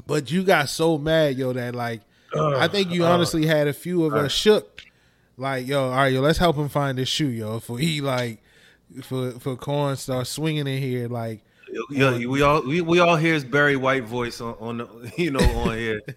But 0.07 0.31
you 0.31 0.43
got 0.43 0.69
so 0.69 0.97
mad, 0.97 1.37
yo, 1.37 1.53
that 1.53 1.75
like 1.75 2.01
I 2.35 2.67
think 2.67 2.91
you 2.91 3.05
Uh, 3.05 3.09
honestly 3.09 3.45
had 3.45 3.67
a 3.67 3.73
few 3.73 4.05
of 4.05 4.13
uh. 4.13 4.17
us 4.25 4.31
shook. 4.31 4.83
Like, 5.37 5.65
yo, 5.67 5.85
all 5.89 5.95
right, 5.95 6.13
yo, 6.13 6.21
let's 6.21 6.37
help 6.37 6.55
him 6.55 6.69
find 6.69 6.97
this 6.97 7.09
shoe, 7.09 7.27
yo. 7.29 7.59
For 7.59 7.77
he 7.79 7.99
like, 8.01 8.41
for 9.03 9.31
for 9.39 9.55
Corn 9.55 9.95
start 9.95 10.27
swinging 10.27 10.67
in 10.67 10.81
here, 10.81 11.07
like, 11.07 11.43
Yeah, 11.89 12.17
we 12.27 12.41
all 12.41 12.61
we, 12.61 12.81
we 12.81 12.99
all 12.99 13.15
hear 13.15 13.33
his 13.33 13.43
Barry 13.45 13.75
White 13.75 14.03
voice 14.03 14.39
on, 14.41 14.55
on 14.59 14.77
the 14.79 15.13
you 15.17 15.31
know 15.31 15.39
on 15.61 15.77
here. 15.77 16.01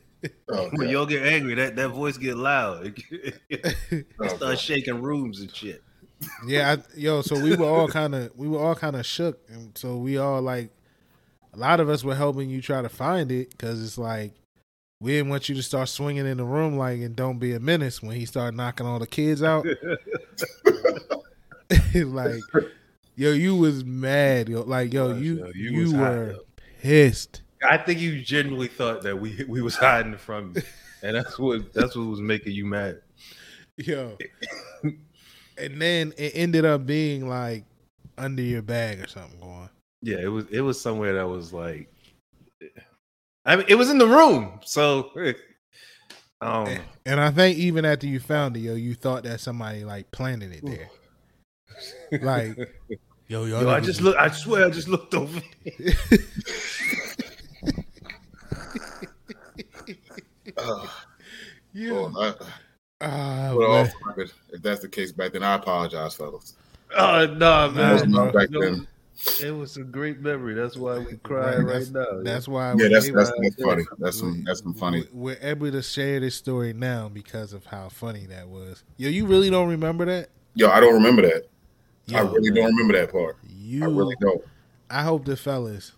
Oh, 0.49 0.71
When 0.73 0.89
y'all 0.89 1.05
get 1.05 1.23
angry, 1.27 1.55
that, 1.57 1.77
that 1.77 1.91
voice 1.91 2.17
get 2.17 2.37
loud. 2.39 2.97
It 3.51 4.07
Oh, 4.19 4.29
start 4.29 4.59
shaking 4.59 5.03
rooms 5.03 5.41
and 5.41 5.55
shit. 5.55 5.83
Yeah, 6.47 6.77
I, 6.77 6.99
yo. 6.99 7.23
So 7.23 7.41
we 7.41 7.57
were 7.57 7.67
all 7.67 7.89
kind 7.89 8.15
of, 8.15 8.37
we 8.37 8.49
were 8.49 8.59
all 8.59 8.75
kind 8.75 8.97
of 8.97 9.07
shook, 9.07 9.41
and 9.49 9.77
so 9.77 9.97
we 9.97 10.19
all 10.19 10.43
like, 10.43 10.71
a 11.53 11.59
lot 11.59 11.81
of 11.81 11.89
us 11.89 12.03
were 12.05 12.15
helping 12.15 12.51
you 12.51 12.61
try 12.61 12.83
to 12.83 12.89
find 12.89 13.31
it 13.31 13.51
because 13.51 13.83
it's 13.83 13.99
like 13.99 14.33
we 15.01 15.13
didn't 15.13 15.29
want 15.29 15.49
you 15.49 15.55
to 15.55 15.63
start 15.63 15.89
swinging 15.89 16.27
in 16.27 16.39
the 16.39 16.45
room 16.45 16.77
like 16.77 17.01
and 17.01 17.15
don't 17.15 17.39
be 17.39 17.53
a 17.53 17.61
menace 17.61 18.03
when 18.03 18.17
he 18.17 18.27
started 18.27 18.57
knocking 18.57 18.87
all 18.87 18.99
the 18.99 19.07
kids 19.07 19.43
out. 19.43 19.67
It's 21.71 22.11
like, 22.11 22.41
yo, 23.17 23.33
you 23.33 23.57
was 23.57 23.85
mad, 23.85 24.49
yo. 24.49 24.63
Like, 24.63 24.93
yo, 24.93 25.15
you 25.15 25.39
yo, 25.39 25.51
you 25.55 25.71
you, 25.71 25.97
were 25.97 26.33
yo. 26.33 26.39
pissed. 26.81 27.43
I 27.63 27.79
think 27.79 28.01
you 28.01 28.21
genuinely 28.21 28.69
thought 28.69 29.03
that 29.03 29.19
we 29.19 29.45
we 29.49 29.63
was 29.63 29.75
hiding 29.75 30.17
from 30.17 30.53
you, 30.55 30.63
and 31.03 31.17
that's 31.17 31.39
what 31.39 31.73
that's 31.73 31.97
what 31.97 32.07
was 32.07 32.21
making 32.21 32.53
you 32.53 32.67
mad. 32.67 33.01
Yo. 33.77 34.17
and 35.59 35.81
then 35.81 36.13
it 36.17 36.33
ended 36.35 36.65
up 36.65 36.87
being 36.87 37.29
like 37.29 37.65
under 38.19 38.43
your 38.43 38.63
bag 38.63 39.01
or 39.01 39.07
something 39.07 39.39
going. 39.41 39.69
Yeah, 40.03 40.19
it 40.19 40.29
was 40.29 40.47
it 40.51 40.61
was 40.61 40.81
somewhere 40.81 41.15
that 41.15 41.27
was 41.27 41.53
like, 41.53 41.89
I 43.45 43.57
mean, 43.57 43.67
it 43.69 43.77
was 43.77 43.91
in 43.91 43.99
the 43.99 44.07
room, 44.07 44.61
so 44.65 45.11
um, 46.41 46.67
And, 46.67 46.83
and 47.07 47.21
I 47.21 47.31
think 47.31 47.59
even 47.59 47.85
after 47.85 48.07
you 48.07 48.21
found 48.21 48.57
it, 48.57 48.61
yo, 48.61 48.75
you 48.75 48.95
thought 48.95 49.25
that 49.25 49.41
somebody 49.41 49.85
like 49.85 50.11
planted 50.11 50.53
it 50.53 50.65
there. 50.65 50.91
Like, 52.21 52.57
yo, 53.29 53.45
yo, 53.45 53.61
yo, 53.63 53.71
I 53.71 53.81
just 53.81 54.01
look. 54.01 54.17
I 54.17 54.31
swear, 54.31 54.67
I 54.67 54.71
just 54.71 54.89
looked 54.89 55.15
over. 55.15 55.41
Uh, 60.57 60.87
yeah. 61.73 61.93
well, 61.93 62.13
I, 62.19 62.35
Ah, 63.05 63.55
well, 63.55 63.73
off 63.73 63.93
record, 64.07 64.33
if 64.53 64.63
that's 64.63 64.81
the 64.81 64.89
case 64.89 65.13
back 65.13 65.33
then, 65.33 65.43
I 65.43 65.55
apologize, 65.55 66.15
fellas. 66.15 66.55
Oh 66.97 67.27
no, 67.27 67.71
That 67.71 67.75
man! 67.75 67.93
was 67.93 68.07
not 68.07 68.33
back 68.33 68.51
No, 68.51 68.61
then. 68.61 68.89
It 69.43 69.53
was 69.53 69.77
a 69.77 69.85
great 69.85 70.21
memory. 70.21 70.55
That's 70.55 70.77
why 70.77 70.99
we 70.99 71.17
crying 71.19 71.63
Right, 71.67 71.77
right 71.77 71.91
now. 71.93 72.23
That's 72.23 72.49
why 72.49 72.71
Yeah, 72.71 72.75
we're 72.77 72.89
that's 72.89 73.11
that's, 73.13 73.31
that's 73.41 73.63
funny. 73.63 73.85
That's 73.99 74.19
some 74.19 74.43
that's 74.45 74.61
some 74.63 74.75
funny. 74.75 75.05
We're 75.13 75.39
able 75.41 75.71
to 75.71 75.83
share 75.83 76.19
this 76.21 76.35
story 76.35 76.73
now 76.73 77.09
because 77.09 77.53
of 77.53 77.65
how 77.67 77.89
funny 77.91 78.27
that 78.27 78.49
was. 78.49 78.83
Yo, 78.97 79.09
you 79.09 79.27
really 79.27 79.51
don't 79.51 79.69
remember 79.69 80.05
that? 80.07 80.31
Yo, 80.55 80.69
I 80.69 80.81
don't 80.81 80.95
remember 80.95 81.23
that. 81.23 81.45
I 82.15 82.23
Yo, 82.23 82.33
really 82.33 82.51
don't 82.51 82.67
remember 82.75 82.95
that 82.99 83.13
part. 83.13 83.37
You, 83.49 83.85
I 83.85 83.87
really 83.87 84.17
don't. 84.21 84.43
I 84.91 85.03
hope 85.03 85.25
the 85.25 85.37
fellas, 85.37 85.93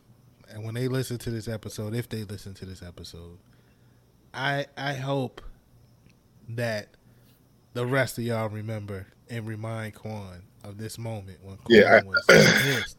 and 0.51 0.65
when 0.65 0.75
they 0.75 0.89
listen 0.89 1.19
to 1.19 1.31
this 1.31 1.49
episode, 1.49 1.95
if 1.95 2.09
they 2.09 2.25
listen 2.25 2.55
to 2.55 2.65
this 2.67 2.83
episode, 2.83 3.39
I 4.35 4.67
I 4.77 4.95
hope 4.95 5.41
that 6.51 6.89
the 7.77 7.85
rest 7.85 8.17
of 8.17 8.25
y'all 8.25 8.49
remember 8.49 9.07
and 9.29 9.47
remind 9.47 9.95
Quan 9.95 10.43
of 10.65 10.79
this 10.79 10.97
moment 10.97 11.39
when 11.43 11.59
Quan 11.59 11.79
Yeah, 11.79 12.01
was 12.05 12.25
pissed. 12.27 12.97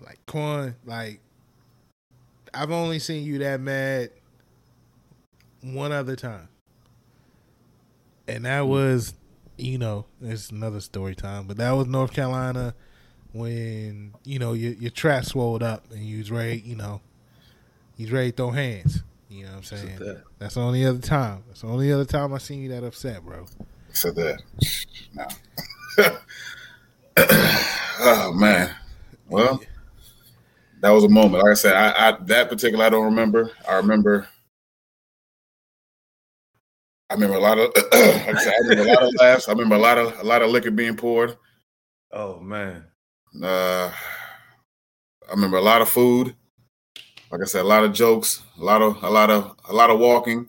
Like 0.00 0.20
Quan, 0.26 0.76
like 0.84 1.20
I've 2.54 2.70
only 2.70 3.00
seen 3.00 3.24
you 3.24 3.38
that 3.38 3.60
mad 3.60 4.10
one 5.62 5.90
other 5.90 6.14
time, 6.14 6.46
and 8.28 8.44
that 8.44 8.62
mm. 8.62 8.68
was, 8.68 9.14
you 9.56 9.78
know, 9.78 10.06
it's 10.22 10.50
another 10.50 10.80
story 10.80 11.16
time, 11.16 11.48
but 11.48 11.56
that 11.56 11.72
was 11.72 11.88
North 11.88 12.12
Carolina 12.12 12.72
when 13.32 14.14
you 14.24 14.38
know 14.38 14.52
your 14.52 14.74
your 14.74 14.92
trap 14.92 15.24
swelled 15.24 15.64
up 15.64 15.90
and 15.90 16.04
you 16.04 16.18
was 16.18 16.30
ready, 16.30 16.62
you 16.64 16.76
know, 16.76 17.00
he's 17.96 18.12
ready 18.12 18.30
to 18.30 18.36
throw 18.36 18.50
hands. 18.52 19.02
You 19.34 19.46
know 19.46 19.50
what 19.50 19.56
I'm 19.56 19.62
saying? 19.64 19.98
that. 19.98 20.22
That's 20.38 20.54
the 20.54 20.60
only 20.60 20.84
other 20.86 21.00
time. 21.00 21.42
That's 21.48 21.62
the 21.62 21.66
only 21.66 21.92
other 21.92 22.04
time 22.04 22.32
I 22.32 22.38
seen 22.38 22.62
you 22.62 22.68
that 22.68 22.84
upset, 22.84 23.24
bro. 23.24 23.46
So 23.92 24.12
that. 24.12 24.40
No. 25.12 25.26
oh 27.98 28.32
man. 28.32 28.74
Well, 29.28 29.60
that 30.80 30.90
was 30.90 31.02
a 31.02 31.08
moment. 31.08 31.42
Like 31.42 31.50
I 31.50 31.54
said, 31.54 31.74
I, 31.74 32.10
I 32.10 32.16
that 32.26 32.48
particular 32.48 32.84
I 32.84 32.90
don't 32.90 33.06
remember. 33.06 33.50
I 33.68 33.74
remember. 33.74 34.28
I 37.10 37.14
remember 37.14 37.36
a 37.36 37.40
lot 37.40 37.58
of. 37.58 37.72
like 37.92 38.36
I 38.36 38.44
said, 38.44 38.52
I 38.52 38.68
remember 38.68 38.90
a 38.90 38.94
lot 38.94 39.02
of 39.02 39.14
laughs. 39.20 39.48
I 39.48 39.52
remember 39.52 39.74
a 39.74 39.78
lot 39.78 39.98
of 39.98 40.20
a 40.20 40.24
lot 40.24 40.42
of 40.42 40.50
liquor 40.50 40.70
being 40.70 40.96
poured. 40.96 41.36
Oh 42.12 42.38
man, 42.38 42.84
Uh, 43.42 43.90
I 45.28 45.30
remember 45.32 45.56
a 45.56 45.62
lot 45.62 45.82
of 45.82 45.88
food. 45.88 46.36
Like 47.34 47.42
I 47.42 47.46
said, 47.46 47.62
a 47.62 47.66
lot 47.66 47.82
of 47.82 47.92
jokes, 47.92 48.44
a 48.60 48.62
lot 48.62 48.80
of 48.80 49.02
a 49.02 49.10
lot 49.10 49.28
of 49.28 49.56
a 49.68 49.72
lot 49.72 49.90
of 49.90 49.98
walking. 49.98 50.48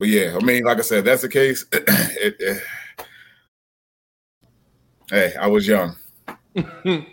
But 0.00 0.08
yeah, 0.08 0.36
I 0.36 0.44
mean, 0.44 0.64
like 0.64 0.78
I 0.78 0.80
said, 0.80 1.04
that's 1.04 1.22
the 1.22 1.28
case. 1.28 1.64
it, 1.72 2.34
it- 2.40 2.62
hey, 5.08 5.34
I 5.40 5.46
was 5.46 5.68
young. 5.68 5.94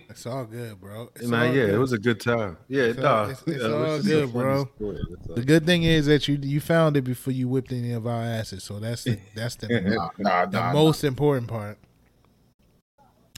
It's 0.10 0.25
all 0.25 0.45
good, 0.45 0.82
bro. 0.82 1.12
It's 1.15 1.28
man, 1.28 1.49
all 1.49 1.56
yeah, 1.56 1.65
good. 1.65 1.75
it 1.75 1.78
was 1.78 1.91
a 1.91 1.99
good 1.99 2.19
time. 2.19 2.58
Yeah, 2.67 2.84
It's 2.86 2.97
nah, 2.97 3.15
all- 3.25 3.30
it's- 3.30 3.43
it's 3.45 3.63
yeah, 3.63 3.69
all 3.71 3.95
just 3.97 4.08
good, 4.08 4.34
bro. 4.34 4.65
story, 4.78 4.97
all. 5.30 5.36
The 5.36 5.43
good 5.43 5.65
thing 5.67 5.84
is 5.84 6.08
that 6.08 6.28
you 6.28 6.39
you 6.41 6.60
found 6.60 6.97
it 6.97 7.04
before 7.04 7.34
you 7.34 7.47
whipped 7.47 7.71
any 7.71 7.91
of 7.91 8.08
our 8.08 8.23
asses, 8.23 8.63
so 8.63 8.80
that's 8.80 9.04
the, 9.04 9.19
that's 9.36 9.58
the 9.58 9.67
Nah, 9.67 10.10
nah, 10.17 10.45
the 10.47 10.60
nah, 10.60 10.73
most 10.73 11.04
important 11.04 11.49
part 11.49 11.78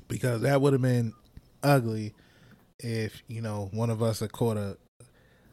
because 0.08 0.40
that 0.44 0.62
would 0.62 0.72
have 0.72 0.82
been 0.82 1.12
ugly 1.64 2.14
if 2.80 3.24
you 3.28 3.42
know 3.42 3.68
one 3.74 3.90
of 3.90 4.02
us 4.02 4.22
had 4.22 4.32
caught 4.32 4.56
a 4.56 4.78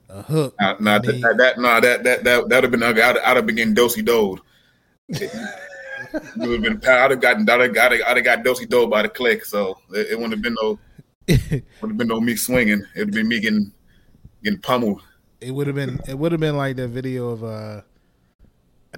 a 0.09 0.23
hook. 0.23 0.55
nah, 0.61 0.77
nah, 0.81 0.99
mean- 1.01 1.21
that, 1.21 1.37
that, 1.39 1.59
nah, 1.59 1.81
that, 1.81 2.03
that, 2.05 2.25
that, 2.25 2.49
that'd 2.49 2.65
have 2.65 2.71
been 2.71 2.83
ugly. 2.83 3.03
I'd, 3.03 3.19
I'd 3.19 3.37
have 3.37 3.47
been 3.47 3.57
getting 3.57 3.75
dosey 3.75 4.03
doed. 4.05 4.41
Would 5.11 6.51
have 6.51 6.63
been. 6.63 6.81
I'd 6.89 7.11
have 7.11 7.21
gotten. 7.21 7.49
I'd 7.49 7.61
have, 7.61 7.71
I'd 7.77 7.93
have, 7.93 8.01
I'd 8.07 8.17
have 8.17 8.25
got 8.25 8.45
dosey 8.45 8.67
doed 8.67 8.91
by 8.91 9.03
the 9.03 9.09
click. 9.09 9.45
So 9.45 9.79
it, 9.91 10.13
it 10.13 10.15
wouldn't 10.15 10.33
have 10.35 10.43
been 10.43 10.57
no. 10.63 10.79
Would 11.27 11.91
have 11.91 11.97
been 11.97 12.09
no 12.09 12.21
me 12.21 12.37
swinging. 12.37 12.83
It 12.95 12.99
would 12.99 13.09
have 13.09 13.15
been 13.15 13.29
me 13.29 13.41
getting 13.41 13.73
getting 14.43 14.61
pummeled. 14.61 15.03
it 15.41 15.51
would 15.53 15.67
have 15.67 15.75
been 15.77 15.99
it 16.07 16.19
would 16.19 16.33
have 16.33 16.41
been 16.41 16.57
like 16.57 16.77
that 16.77 16.89
video 16.89 17.31
of 17.31 17.43
uh 17.43 17.81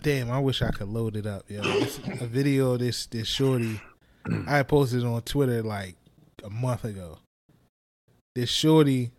damn 0.02 0.28
I 0.30 0.40
wish 0.40 0.60
I 0.60 0.70
could 0.72 0.88
load 0.88 1.14
it 1.16 1.24
up 1.24 1.44
It's 1.48 1.98
a 2.20 2.26
video 2.26 2.72
of 2.72 2.80
this 2.80 3.06
this 3.06 3.28
shorty 3.28 3.80
I 4.48 4.64
posted 4.64 5.04
on 5.04 5.22
Twitter 5.22 5.62
like 5.62 5.94
a 6.42 6.50
month 6.50 6.84
ago 6.84 7.18
this 8.34 8.50
shorty 8.50 9.12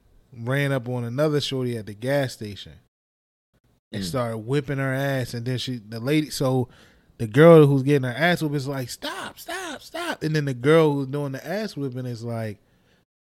ran 0.44 0.72
up 0.72 0.88
on 0.90 1.04
another 1.04 1.42
shorty 1.42 1.78
at 1.78 1.86
the 1.86 1.94
gas 1.94 2.34
station 2.34 2.74
and 3.92 4.04
Mm. 4.04 4.08
started 4.08 4.38
whipping 4.40 4.78
her 4.80 4.94
ass 4.94 5.34
and 5.34 5.46
then 5.46 5.58
she 5.58 5.78
the 5.78 6.00
lady 6.00 6.30
so 6.30 6.68
the 7.18 7.28
girl 7.28 7.66
who's 7.66 7.84
getting 7.84 8.04
her 8.10 8.16
ass 8.16 8.42
whipped 8.42 8.56
is 8.56 8.68
like 8.68 8.90
stop 8.90 9.40
stop 9.40 9.82
stop 9.82 10.22
and 10.24 10.36
then 10.36 10.46
the 10.46 10.54
girl 10.54 10.94
who's 10.94 11.08
doing 11.08 11.32
the 11.32 11.48
ass 11.48 11.76
whipping 11.78 12.06
is 12.06 12.24
like 12.24 12.58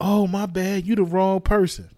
oh 0.00 0.26
my 0.26 0.46
bad 0.46 0.86
you 0.86 0.94
the 0.96 1.04
wrong 1.04 1.40
person 1.40 1.88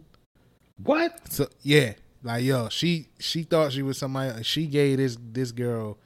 What? 0.82 1.32
so 1.32 1.48
yeah, 1.62 1.94
like 2.22 2.44
yo, 2.44 2.68
she 2.68 3.08
she 3.18 3.42
thought 3.44 3.72
she 3.72 3.82
was 3.82 3.98
somebody. 3.98 4.42
She 4.42 4.66
gave 4.66 4.98
this 4.98 5.16
this 5.32 5.52
girl 5.52 5.98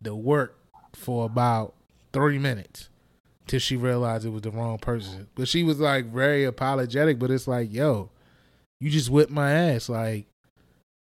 the 0.00 0.14
work 0.14 0.56
for 0.94 1.24
about 1.26 1.74
three 2.12 2.38
minutes 2.38 2.88
till 3.46 3.58
she 3.60 3.76
realized 3.76 4.24
it 4.24 4.30
was 4.30 4.42
the 4.42 4.50
wrong 4.50 4.78
person. 4.78 5.28
But 5.34 5.48
she 5.48 5.62
was 5.62 5.80
like 5.80 6.06
very 6.06 6.44
apologetic. 6.44 7.18
But 7.18 7.30
it's 7.30 7.46
like 7.48 7.72
yo, 7.72 8.10
you 8.82 8.90
just 8.90 9.10
whipped 9.10 9.30
my 9.30 9.52
ass. 9.52 9.88
Like 9.88 10.26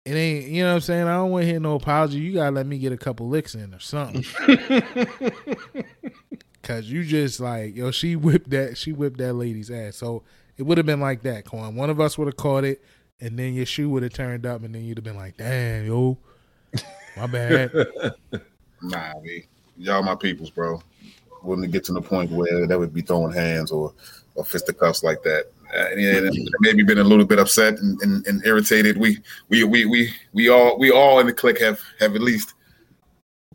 it 0.05 0.13
ain't. 0.13 0.49
You 0.49 0.63
know 0.65 0.69
what 0.69 0.75
I'm 0.75 0.81
saying? 0.83 1.07
I 1.07 1.15
don't 1.15 1.31
want 1.31 1.45
to 1.45 1.51
hear 1.51 1.59
no 1.59 1.77
apology. 1.77 2.19
You 2.19 2.35
gotta 2.35 2.51
let 2.51 2.67
me 2.67 2.79
get 2.79 2.93
a 2.93 2.99
couple 2.99 3.29
licks 3.29 3.55
in 3.55 3.73
or 3.73 3.81
something. 3.81 4.23
Cause 6.63 6.85
you 6.87 7.05
just 7.05 7.41
like 7.41 7.75
yo, 7.75 7.91
she 7.91 8.17
whipped 8.17 8.51
that 8.51 8.77
she 8.77 8.93
whipped 8.93 9.17
that 9.17 9.33
lady's 9.33 9.71
ass. 9.71 9.97
So 9.97 10.23
it 10.59 10.65
would 10.65 10.77
have 10.77 10.87
been 10.87 11.01
like 11.01 11.23
that, 11.23 11.47
Quan. 11.47 11.75
One 11.75 11.89
of 11.89 12.01
us 12.01 12.19
would 12.19 12.29
have 12.29 12.37
caught 12.37 12.65
it, 12.65 12.85
and 13.19 13.39
then 13.39 13.55
your 13.55 13.65
shoe 13.65 13.89
would 13.89 14.03
have 14.03 14.13
turned 14.13 14.45
up, 14.45 14.63
and 14.63 14.75
then 14.75 14.85
you'd 14.85 14.99
have 14.99 15.05
been 15.05 15.17
like, 15.17 15.39
"Damn, 15.39 15.87
yo, 15.87 16.19
my 17.17 17.27
bad." 17.27 17.73
Nah, 18.83 19.13
we 19.21 19.47
y'all 19.77 20.03
my 20.03 20.15
peoples, 20.15 20.49
bro. 20.49 20.83
Wouldn't 21.43 21.71
get 21.71 21.85
to 21.85 21.93
the 21.93 22.01
point 22.01 22.31
where 22.31 22.67
they 22.67 22.77
would 22.77 22.95
be 22.95 23.03
throwing 23.03 23.31
hands 23.31 23.71
or 23.71 23.93
or 24.37 24.43
fisticuffs 24.43 25.03
like 25.03 25.23
that. 25.25 25.51
Uh, 25.75 25.87
and 25.97 26.51
maybe 26.61 26.83
been 26.83 26.99
a 26.99 27.05
little 27.05 27.25
bit 27.25 27.39
upset 27.39 27.79
and, 27.79 28.01
and, 28.03 28.27
and 28.27 28.45
irritated. 28.45 28.97
We 28.97 29.19
we 29.49 29.65
we 29.65 29.87
we 29.87 30.13
we 30.33 30.49
all 30.49 30.79
we 30.79 30.91
all 30.91 31.21
in 31.21 31.27
the 31.27 31.33
clique 31.33 31.61
have 31.61 31.81
have 32.01 32.15
at 32.15 32.23
least 32.23 32.55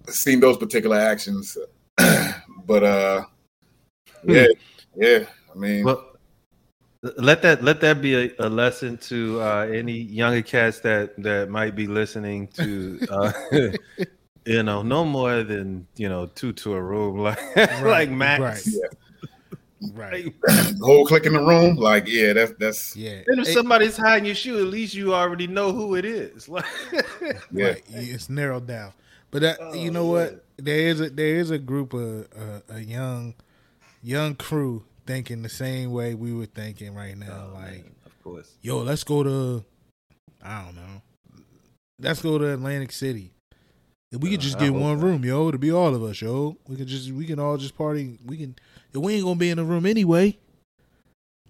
seen 0.07 0.39
those 0.39 0.57
particular 0.57 0.97
actions. 0.97 1.57
but 1.97 2.83
uh, 2.83 3.25
yeah, 4.23 4.47
yeah. 4.95 5.25
I 5.53 5.57
mean, 5.57 5.83
Well, 5.83 6.15
let 7.17 7.41
that 7.43 7.63
let 7.63 7.81
that 7.81 8.01
be 8.01 8.15
a, 8.15 8.31
a 8.39 8.49
lesson 8.49 8.97
to 8.97 9.41
uh, 9.41 9.67
any 9.71 9.93
younger 9.93 10.41
cats 10.41 10.79
that 10.81 11.21
that 11.21 11.49
might 11.49 11.75
be 11.75 11.87
listening 11.87 12.47
to 12.49 12.99
uh, 13.11 13.31
you 14.45 14.63
know 14.63 14.81
no 14.81 15.05
more 15.05 15.43
than 15.43 15.87
you 15.95 16.09
know 16.09 16.27
two 16.27 16.53
to 16.53 16.73
a 16.73 16.81
room 16.81 17.17
like 17.19 17.39
like 17.81 18.09
max 18.09 18.41
Right. 18.41 18.63
Yeah. 18.65 18.87
Right. 19.93 20.33
Whole 20.81 21.05
click 21.07 21.25
in 21.25 21.33
the 21.33 21.39
room, 21.39 21.75
like 21.75 22.07
yeah, 22.07 22.33
that's 22.33 22.53
that's 22.59 22.95
Yeah. 22.95 23.21
and 23.27 23.39
if 23.41 23.47
It- 23.49 23.53
somebody's 23.53 23.97
hiding 23.97 24.25
your 24.25 24.35
shoe 24.35 24.57
at 24.59 24.67
least 24.67 24.93
you 24.93 25.13
already 25.13 25.47
know 25.47 25.71
who 25.73 25.95
it 25.95 26.05
is 26.05 26.47
like 26.55 26.65
yeah. 27.51 27.67
Right. 27.67 27.83
It's 27.89 28.29
narrowed 28.29 28.67
down. 28.67 28.93
But 29.31 29.41
that, 29.41 29.57
Oh, 29.59 29.73
you 29.73 29.91
know 29.91 30.05
what? 30.05 30.45
There 30.57 30.79
is 30.87 31.01
a 31.01 31.09
there 31.09 31.35
is 31.35 31.51
a 31.51 31.57
group 31.59 31.93
of 31.93 32.27
uh, 32.37 32.61
a 32.69 32.79
young 32.79 33.33
young 34.01 34.35
crew 34.35 34.83
thinking 35.05 35.41
the 35.41 35.49
same 35.49 35.91
way 35.91 36.15
we 36.15 36.33
were 36.33 36.45
thinking 36.45 36.95
right 36.95 37.17
now. 37.17 37.49
Oh, 37.51 37.55
like, 37.55 37.71
man, 37.83 37.95
of 38.05 38.23
course 38.23 38.51
yo, 38.61 38.79
let's 38.79 39.03
go 39.03 39.23
to 39.23 39.65
I 40.41 40.63
don't 40.63 40.75
know. 40.75 41.01
Let's 41.99 42.21
go 42.21 42.37
to 42.37 42.53
Atlantic 42.53 42.91
City. 42.91 43.31
If 44.11 44.21
we 44.21 44.29
could 44.29 44.39
Uh, 44.39 44.43
just 44.43 44.57
I 44.57 44.65
get 44.65 44.73
one 44.73 44.97
not. 44.99 45.03
room, 45.05 45.25
yo, 45.25 45.51
to 45.51 45.57
be 45.57 45.71
all 45.71 45.93
of 45.93 46.03
us, 46.03 46.21
yo. 46.21 46.55
We 46.67 46.77
could 46.77 46.87
just 46.87 47.11
we 47.11 47.25
can 47.25 47.39
all 47.39 47.57
just 47.57 47.75
party. 47.77 48.17
We 48.25 48.37
can 48.37 48.55
if 48.95 49.01
we 49.01 49.15
ain't 49.15 49.23
gonna 49.23 49.35
be 49.35 49.49
in 49.49 49.57
the 49.57 49.63
room 49.63 49.85
anyway. 49.85 50.37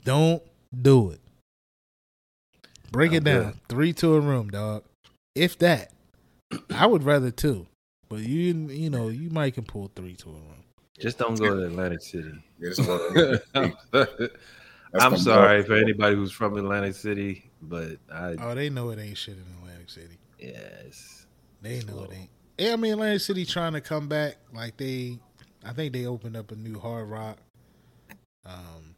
Don't 0.03 0.41
do 0.81 1.11
it. 1.11 1.19
Break 2.91 3.11
it 3.13 3.17
I'm 3.17 3.23
down. 3.23 3.43
good. 3.43 3.59
Three 3.69 3.93
to 3.93 4.15
a 4.15 4.19
room, 4.19 4.49
dog. 4.49 4.83
If 5.33 5.57
that. 5.59 5.91
I 6.73 6.85
would 6.85 7.03
rather 7.03 7.31
two. 7.31 7.67
But 8.07 8.19
you 8.19 8.53
you 8.69 8.89
know, 8.89 9.09
you 9.09 9.29
might 9.29 9.55
can 9.55 9.63
pull 9.63 9.91
three 9.95 10.15
to 10.17 10.29
a 10.29 10.33
room. 10.33 10.63
just 10.99 11.17
don't 11.17 11.35
go 11.39 11.55
to 11.55 11.65
Atlantic 11.65 12.01
City 12.01 12.31
Yeah, 12.59 12.69
this 12.69 12.79
is 12.79 12.87
what- 12.87 14.31
that's 14.91 15.03
I'm 15.03 15.17
sorry 15.17 15.63
for 15.63 15.73
anybody 15.75 16.15
who's 16.15 16.31
from 16.31 16.55
Atlantic 16.57 16.95
City 16.95 17.49
but 17.61 17.97
I 18.13 18.35
Oh, 18.39 18.53
they 18.55 18.69
know 18.69 18.89
it 18.91 18.99
ain't 18.99 19.17
shit 19.17 19.35
in 19.35 19.43
Atlantic 19.59 19.89
City. 19.89 20.17
yes 20.39 21.25
They 21.61 21.79
know 21.79 21.93
Slow. 21.93 22.03
it 22.05 22.13
ain't. 22.13 22.29
Yeah, 22.59 22.73
I 22.73 22.75
mean 22.77 22.93
Atlantic 22.93 23.21
City 23.21 23.43
trying 23.45 23.73
to 23.73 23.81
come 23.81 24.07
back. 24.07 24.37
Like 24.53 24.77
they, 24.77 25.19
I 25.65 25.73
think 25.73 25.93
they 25.93 26.05
opened 26.05 26.37
up 26.37 26.51
a 26.51 26.55
new 26.55 26.79
Hard 26.79 27.09
Rock. 27.09 27.37
Um, 28.45 28.95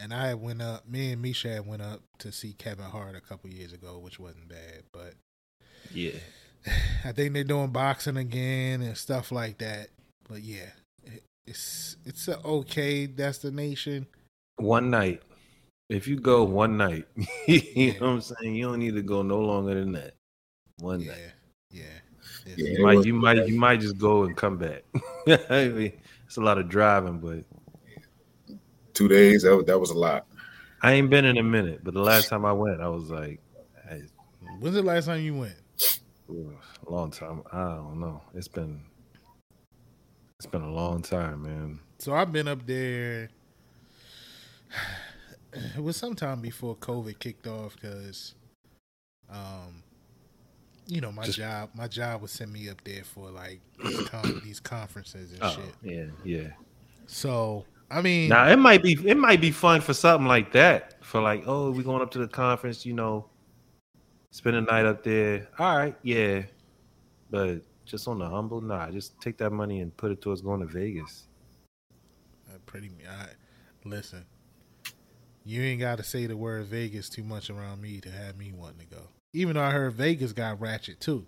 and 0.00 0.12
I 0.14 0.34
went 0.34 0.62
up. 0.62 0.88
Me 0.88 1.12
and 1.12 1.22
Misha 1.22 1.62
went 1.66 1.82
up 1.82 2.02
to 2.18 2.30
see 2.32 2.52
Kevin 2.52 2.84
Hart 2.86 3.16
a 3.16 3.20
couple 3.20 3.50
years 3.50 3.72
ago, 3.72 3.98
which 3.98 4.20
wasn't 4.20 4.48
bad. 4.48 4.84
But 4.92 5.14
yeah 5.90 6.18
I 7.04 7.12
think 7.12 7.34
they're 7.34 7.44
doing 7.44 7.70
boxing 7.70 8.16
again 8.16 8.82
and 8.82 8.96
stuff 8.96 9.32
like 9.32 9.58
that. 9.58 9.88
But 10.28 10.42
yeah, 10.42 10.70
it, 11.04 11.22
it's 11.46 11.96
it's 12.04 12.28
an 12.28 12.38
okay 12.44 13.06
destination. 13.06 14.06
one 14.56 14.90
night. 14.90 15.22
If 15.88 16.06
you 16.06 16.20
go 16.20 16.44
one 16.44 16.76
night, 16.76 17.06
you 17.46 17.94
know 17.94 18.00
what 18.00 18.08
I'm 18.08 18.20
saying. 18.20 18.54
You 18.54 18.66
don't 18.66 18.78
need 18.80 18.94
to 18.94 19.02
go 19.02 19.22
no 19.22 19.40
longer 19.40 19.74
than 19.74 19.92
that. 19.92 20.14
One 20.80 21.00
Yeah, 21.00 21.12
night. 21.12 21.32
yeah. 21.70 21.84
It's- 22.52 22.58
Yeah. 22.58 22.78
You 22.78 22.84
might, 22.84 23.04
you 23.04 23.14
might, 23.14 23.46
you 23.48 23.58
might 23.58 23.80
just 23.80 23.98
go 23.98 24.24
and 24.24 24.36
come 24.36 24.58
back. 24.58 24.82
I 25.50 25.68
mean, 25.74 25.92
it's 26.26 26.36
a 26.36 26.40
lot 26.40 26.58
of 26.58 26.68
driving, 26.68 27.18
but 27.18 27.44
two 28.94 29.08
days. 29.08 29.42
That 29.42 29.56
was, 29.56 29.64
that 29.66 29.78
was 29.78 29.90
a 29.90 29.98
lot. 29.98 30.26
I 30.82 30.92
ain't 30.92 31.10
been 31.10 31.24
in 31.24 31.36
a 31.38 31.42
minute. 31.42 31.80
But 31.82 31.94
the 31.94 32.02
last 32.02 32.28
time 32.28 32.44
I 32.44 32.52
went, 32.52 32.80
I 32.80 32.88
was 32.88 33.10
like, 33.10 33.40
I, 33.90 34.02
When's 34.60 34.74
the 34.76 34.82
last 34.82 35.06
time 35.06 35.20
you 35.22 35.34
went? 35.36 35.54
a 36.30 36.90
long 36.90 37.10
time. 37.10 37.42
I 37.52 37.74
don't 37.76 38.00
know. 38.00 38.20
It's 38.34 38.48
been, 38.48 38.82
it's 40.38 40.46
been 40.46 40.62
a 40.62 40.70
long 40.70 41.00
time, 41.02 41.42
man. 41.42 41.80
So 41.98 42.14
I've 42.14 42.32
been 42.32 42.48
up 42.48 42.66
there. 42.66 43.30
It 45.74 45.82
was 45.82 45.96
sometime 45.96 46.42
before 46.42 46.76
COVID 46.76 47.18
kicked 47.18 47.46
off 47.46 47.74
because, 47.74 48.34
um, 49.30 49.82
you 50.88 51.00
know, 51.00 51.12
my 51.12 51.24
Just- 51.24 51.38
job 51.38 51.70
my 51.74 51.86
job 51.86 52.20
would 52.22 52.30
send 52.30 52.52
me 52.52 52.68
up 52.68 52.82
there 52.84 53.04
for 53.04 53.30
like 53.30 53.60
these, 53.84 54.08
con- 54.08 54.40
these 54.44 54.58
conferences 54.60 55.32
and 55.32 55.42
Oh, 55.42 55.50
shit. 55.50 55.74
yeah, 55.82 56.06
yeah. 56.24 56.48
So 57.06 57.64
I 57.90 58.02
mean, 58.02 58.28
Now 58.28 58.48
it 58.48 58.58
might 58.58 58.82
be, 58.82 58.92
it 59.08 59.16
might 59.16 59.40
be 59.40 59.50
fun 59.50 59.80
for 59.80 59.94
something 59.94 60.26
like 60.26 60.52
that. 60.52 61.02
For 61.04 61.22
like, 61.22 61.44
oh, 61.46 61.70
we 61.70 61.82
going 61.82 62.02
up 62.02 62.10
to 62.12 62.18
the 62.18 62.28
conference, 62.28 62.84
you 62.84 62.92
know, 62.92 63.30
spend 64.30 64.56
a 64.56 64.60
night 64.60 64.84
up 64.84 65.02
there. 65.02 65.48
All 65.58 65.74
right, 65.76 65.96
yeah, 66.02 66.42
but 67.30 67.62
just 67.86 68.06
on 68.06 68.18
the 68.18 68.28
humble, 68.28 68.60
nah. 68.60 68.90
Just 68.90 69.18
take 69.22 69.38
that 69.38 69.50
money 69.52 69.80
and 69.80 69.96
put 69.96 70.10
it 70.12 70.20
towards 70.20 70.42
going 70.42 70.60
to 70.60 70.66
Vegas. 70.66 71.28
uh, 72.50 72.58
pretty. 72.66 72.90
I, 73.08 73.28
listen, 73.88 74.26
you 75.46 75.62
ain't 75.62 75.80
got 75.80 75.96
to 75.96 76.02
say 76.04 76.26
the 76.26 76.36
word 76.36 76.66
Vegas 76.66 77.08
too 77.08 77.24
much 77.24 77.48
around 77.48 77.80
me 77.80 78.00
to 78.02 78.10
have 78.10 78.36
me 78.36 78.52
wanting 78.52 78.80
to 78.80 78.94
go. 78.94 79.08
Even 79.32 79.54
though 79.56 79.62
I 79.62 79.70
heard 79.70 79.92
Vegas 79.94 80.32
got 80.32 80.60
ratchet 80.60 81.00
too. 81.00 81.26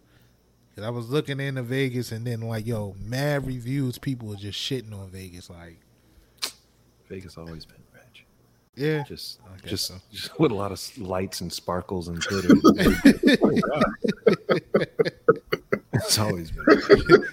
Cause 0.74 0.84
I 0.84 0.90
was 0.90 1.10
looking 1.10 1.40
into 1.40 1.62
Vegas 1.62 2.12
and 2.12 2.26
then 2.26 2.40
like, 2.42 2.66
yo, 2.66 2.94
mad 2.98 3.46
reviews. 3.46 3.98
People 3.98 4.28
were 4.28 4.36
just 4.36 4.58
shitting 4.58 4.92
on 4.92 5.10
Vegas. 5.10 5.50
Like, 5.50 5.78
Vegas 7.08 7.36
always 7.36 7.64
been 7.66 7.82
ratchet. 7.92 8.24
yeah, 8.76 9.02
Just, 9.02 9.40
just, 9.66 9.86
so. 9.88 9.96
just 10.12 10.38
with 10.38 10.52
a 10.52 10.54
lot 10.54 10.70
of 10.70 10.98
lights 10.98 11.40
and 11.40 11.52
sparkles 11.52 12.06
and 12.08 12.20
glitter. 12.20 12.50
it's 15.92 16.18
always 16.18 16.52
been. 16.52 17.26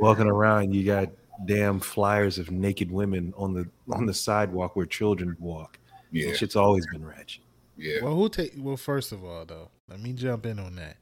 Walking 0.00 0.26
around, 0.26 0.74
you 0.74 0.84
got 0.84 1.08
damn 1.46 1.78
flyers 1.80 2.38
of 2.38 2.50
naked 2.50 2.90
women 2.90 3.32
on 3.36 3.54
the 3.54 3.66
on 3.92 4.04
the 4.04 4.12
sidewalk 4.14 4.74
where 4.76 4.84
children 4.86 5.36
walk. 5.38 5.78
Yeah, 6.10 6.32
Shit's 6.34 6.56
always 6.56 6.86
been 6.88 7.06
ratchet. 7.06 7.42
Yeah. 7.80 8.02
Well, 8.02 8.14
who 8.14 8.28
take? 8.28 8.52
Well, 8.56 8.76
first 8.76 9.12
of 9.12 9.24
all, 9.24 9.44
though, 9.44 9.70
let 9.88 10.00
me 10.00 10.12
jump 10.12 10.46
in 10.46 10.58
on 10.58 10.76
that. 10.76 10.96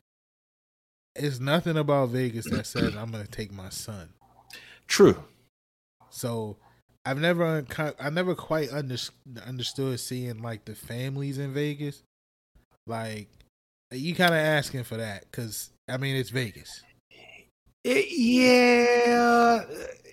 It's 1.17 1.41
nothing 1.41 1.77
about 1.77 2.11
Vegas 2.11 2.49
that 2.51 2.67
says 2.67 2.97
I'm 2.97 3.11
going 3.11 3.25
to 3.25 3.31
take 3.31 3.53
my 3.53 3.69
son. 3.71 4.11
True. 4.87 5.23
So 6.11 6.57
I've 7.05 7.19
never, 7.19 7.64
I 8.01 8.11
never 8.11 8.35
quite 8.35 8.73
under, 8.73 8.97
understood 9.47 10.01
seeing 10.01 10.41
like 10.43 10.64
the 10.64 10.75
families 10.75 11.38
in 11.38 11.53
Vegas. 11.53 12.03
Like 12.87 13.29
you 13.91 14.14
kind 14.14 14.35
of 14.35 14.41
asking 14.41 14.85
for 14.85 14.97
that 14.97 15.25
because 15.31 15.71
I 15.88 15.97
mean 15.97 16.17
it's 16.17 16.31
Vegas. 16.31 16.83
Eh, 17.85 18.03
yeah, 18.11 19.64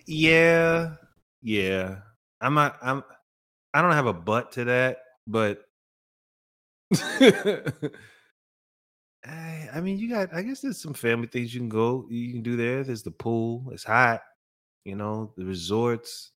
yeah, 0.05 0.91
yeah. 1.41 1.95
I'm 2.41 2.53
not. 2.53 2.77
I'm. 2.81 3.03
I 3.73 3.81
don't 3.81 3.93
have 3.93 4.07
a 4.07 4.13
butt 4.13 4.53
to 4.53 4.65
that, 4.65 4.99
but 5.27 5.64
I, 9.25 9.69
I 9.73 9.81
mean, 9.81 9.97
you 9.97 10.09
got. 10.09 10.33
I 10.33 10.41
guess 10.41 10.61
there's 10.61 10.81
some 10.81 10.93
family 10.93 11.27
things 11.27 11.53
you 11.53 11.59
can 11.59 11.69
go. 11.69 12.05
You 12.09 12.31
can 12.33 12.43
do 12.43 12.55
there. 12.55 12.83
There's 12.83 13.03
the 13.03 13.11
pool. 13.11 13.69
It's 13.71 13.83
hot. 13.83 14.21
You 14.83 14.95
know, 14.95 15.33
the 15.35 15.45
resorts, 15.45 16.31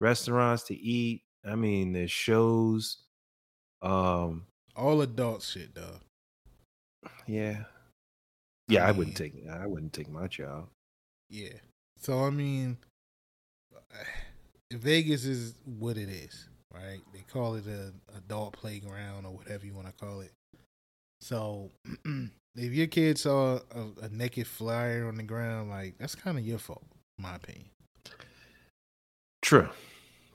restaurants 0.00 0.64
to 0.64 0.74
eat. 0.76 1.22
I 1.46 1.54
mean, 1.54 1.92
there's 1.92 2.10
shows. 2.10 2.98
Um. 3.82 4.46
All 4.74 5.00
adult 5.00 5.42
shit 5.42 5.74
though. 5.74 6.00
Yeah. 7.26 7.64
Yeah, 8.68 8.84
I 8.84 8.88
mean- 8.88 8.98
wouldn't 8.98 9.16
take. 9.16 9.34
I 9.50 9.66
wouldn't 9.66 9.92
take 9.92 10.10
my 10.10 10.26
child. 10.26 10.68
Yeah. 11.30 11.54
So 11.98 12.24
I 12.24 12.30
mean, 12.30 12.76
Vegas 14.72 15.24
is 15.24 15.54
what 15.64 15.96
it 15.96 16.08
is, 16.10 16.48
right? 16.82 17.00
They 17.12 17.24
call 17.32 17.54
it 17.54 17.66
a 17.66 17.92
adult 18.16 18.52
playground 18.54 19.24
or 19.26 19.32
whatever 19.32 19.66
you 19.66 19.74
want 19.74 19.86
to 19.88 19.92
call 20.04 20.20
it. 20.20 20.32
So 21.20 21.70
if 22.04 22.72
your 22.72 22.86
kid 22.86 23.18
saw 23.18 23.60
a, 23.74 24.04
a 24.04 24.08
naked 24.10 24.46
flyer 24.46 25.08
on 25.08 25.16
the 25.16 25.22
ground, 25.22 25.70
like 25.70 25.94
that's 25.98 26.14
kind 26.14 26.38
of 26.38 26.46
your 26.46 26.58
fault, 26.58 26.84
in 27.18 27.22
my 27.22 27.36
opinion. 27.36 27.66
True. 29.42 29.68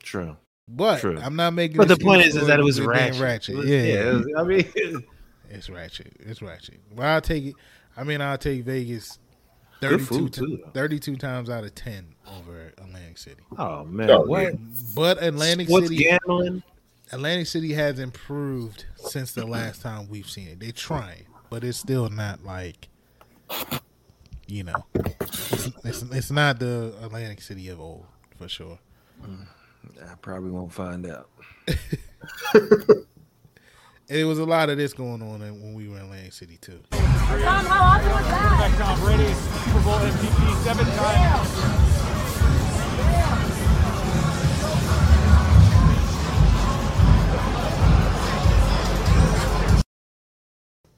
True. 0.03 0.37
But 0.67 0.99
True. 1.01 1.19
I'm 1.19 1.35
not 1.35 1.53
making. 1.53 1.77
But 1.77 1.87
the 1.89 1.97
point 1.97 2.23
is, 2.25 2.35
is 2.35 2.47
that 2.47 2.59
it 2.59 2.63
was 2.63 2.79
being 2.79 2.89
ratchet. 3.19 3.55
Yeah, 3.65 3.81
yeah, 3.83 4.09
it 4.09 4.13
was- 4.13 4.27
I 4.37 4.43
mean, 4.43 5.03
it's 5.49 5.69
ratchet. 5.69 6.13
It's 6.19 6.41
ratchet. 6.41 6.79
Well, 6.95 7.07
I'll 7.07 7.21
take 7.21 7.45
it. 7.45 7.55
I 7.97 8.03
mean, 8.03 8.21
I'll 8.21 8.37
take 8.37 8.63
Vegas. 8.63 9.19
Good 9.81 10.01
32, 10.01 10.05
food, 10.05 10.33
too, 10.33 10.63
32 10.73 11.15
times 11.17 11.49
out 11.49 11.63
of 11.63 11.73
10 11.75 12.15
over 12.37 12.71
Atlantic 12.77 13.17
City. 13.17 13.41
oh 13.57 13.83
man, 13.83 14.09
Oh, 14.09 14.21
what? 14.21 14.53
But 14.95 15.21
Atlantic 15.23 15.67
Sports 15.67 15.87
City 15.89 16.03
gambling? 16.03 16.63
Atlantic 17.11 17.47
City 17.47 17.73
has 17.73 17.99
improved 17.99 18.85
since 18.95 19.33
the 19.33 19.45
last 19.45 19.81
time 19.81 20.07
we've 20.09 20.29
seen 20.29 20.47
it. 20.47 20.59
They're 20.59 20.71
trying, 20.71 21.25
but 21.49 21.63
it's 21.63 21.77
still 21.77 22.09
not 22.09 22.43
like 22.45 22.87
you 24.47 24.63
know, 24.65 24.85
it's, 24.95 25.67
it's, 25.83 26.01
it's 26.03 26.31
not 26.31 26.59
the 26.59 26.93
Atlantic 27.01 27.41
City 27.41 27.69
of 27.69 27.79
old 27.79 28.05
for 28.37 28.47
sure. 28.47 28.77
Mm, 29.23 29.47
I 30.09 30.15
probably 30.21 30.51
won't 30.51 30.71
find 30.73 31.05
out. 31.07 31.29
It 34.11 34.25
was 34.25 34.39
a 34.39 34.45
lot 34.45 34.69
of 34.69 34.77
this 34.77 34.91
going 34.91 35.21
on 35.21 35.39
when 35.39 35.73
we 35.73 35.87
were 35.87 35.97
in 35.97 36.11
Lane 36.11 36.31
City 36.31 36.57
too. 36.57 36.81
Tom, 36.91 36.99
how 36.99 37.95
often 37.95 38.09
was 38.11 38.25
that? 38.25 38.75
Tom 38.77 38.99
Brady, 38.99 39.33
Super 39.33 39.79
Bowl 39.85 39.99
MVP 39.99 40.63
seven 40.65 40.85
times. 40.97 41.47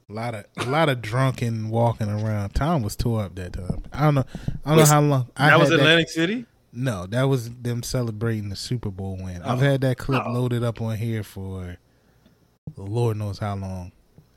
A 0.08 0.12
lot 0.12 0.34
of 0.34 0.44
a 0.56 0.68
lot 0.68 0.88
of 0.88 1.00
drunken 1.00 1.70
walking 1.70 2.08
around. 2.08 2.50
Tom 2.56 2.82
was 2.82 2.96
tore 2.96 3.22
up 3.22 3.36
that 3.36 3.52
time. 3.52 3.84
I 3.92 4.00
don't 4.06 4.16
know. 4.16 4.24
I 4.64 4.70
don't 4.70 4.78
was, 4.78 4.88
know 4.88 4.94
how 4.94 5.00
long. 5.00 5.28
I 5.36 5.50
that 5.50 5.60
was 5.60 5.70
Atlantic 5.70 6.08
that, 6.08 6.12
City. 6.12 6.46
No, 6.72 7.06
that 7.06 7.28
was 7.28 7.48
them 7.54 7.84
celebrating 7.84 8.48
the 8.48 8.56
Super 8.56 8.90
Bowl 8.90 9.16
win. 9.22 9.40
Oh. 9.44 9.52
I've 9.52 9.60
had 9.60 9.82
that 9.82 9.98
clip 9.98 10.24
oh. 10.26 10.32
loaded 10.32 10.64
up 10.64 10.80
on 10.80 10.96
here 10.96 11.22
for 11.22 11.76
Lord 12.76 13.16
knows 13.16 13.38
how 13.38 13.54
long, 13.56 13.92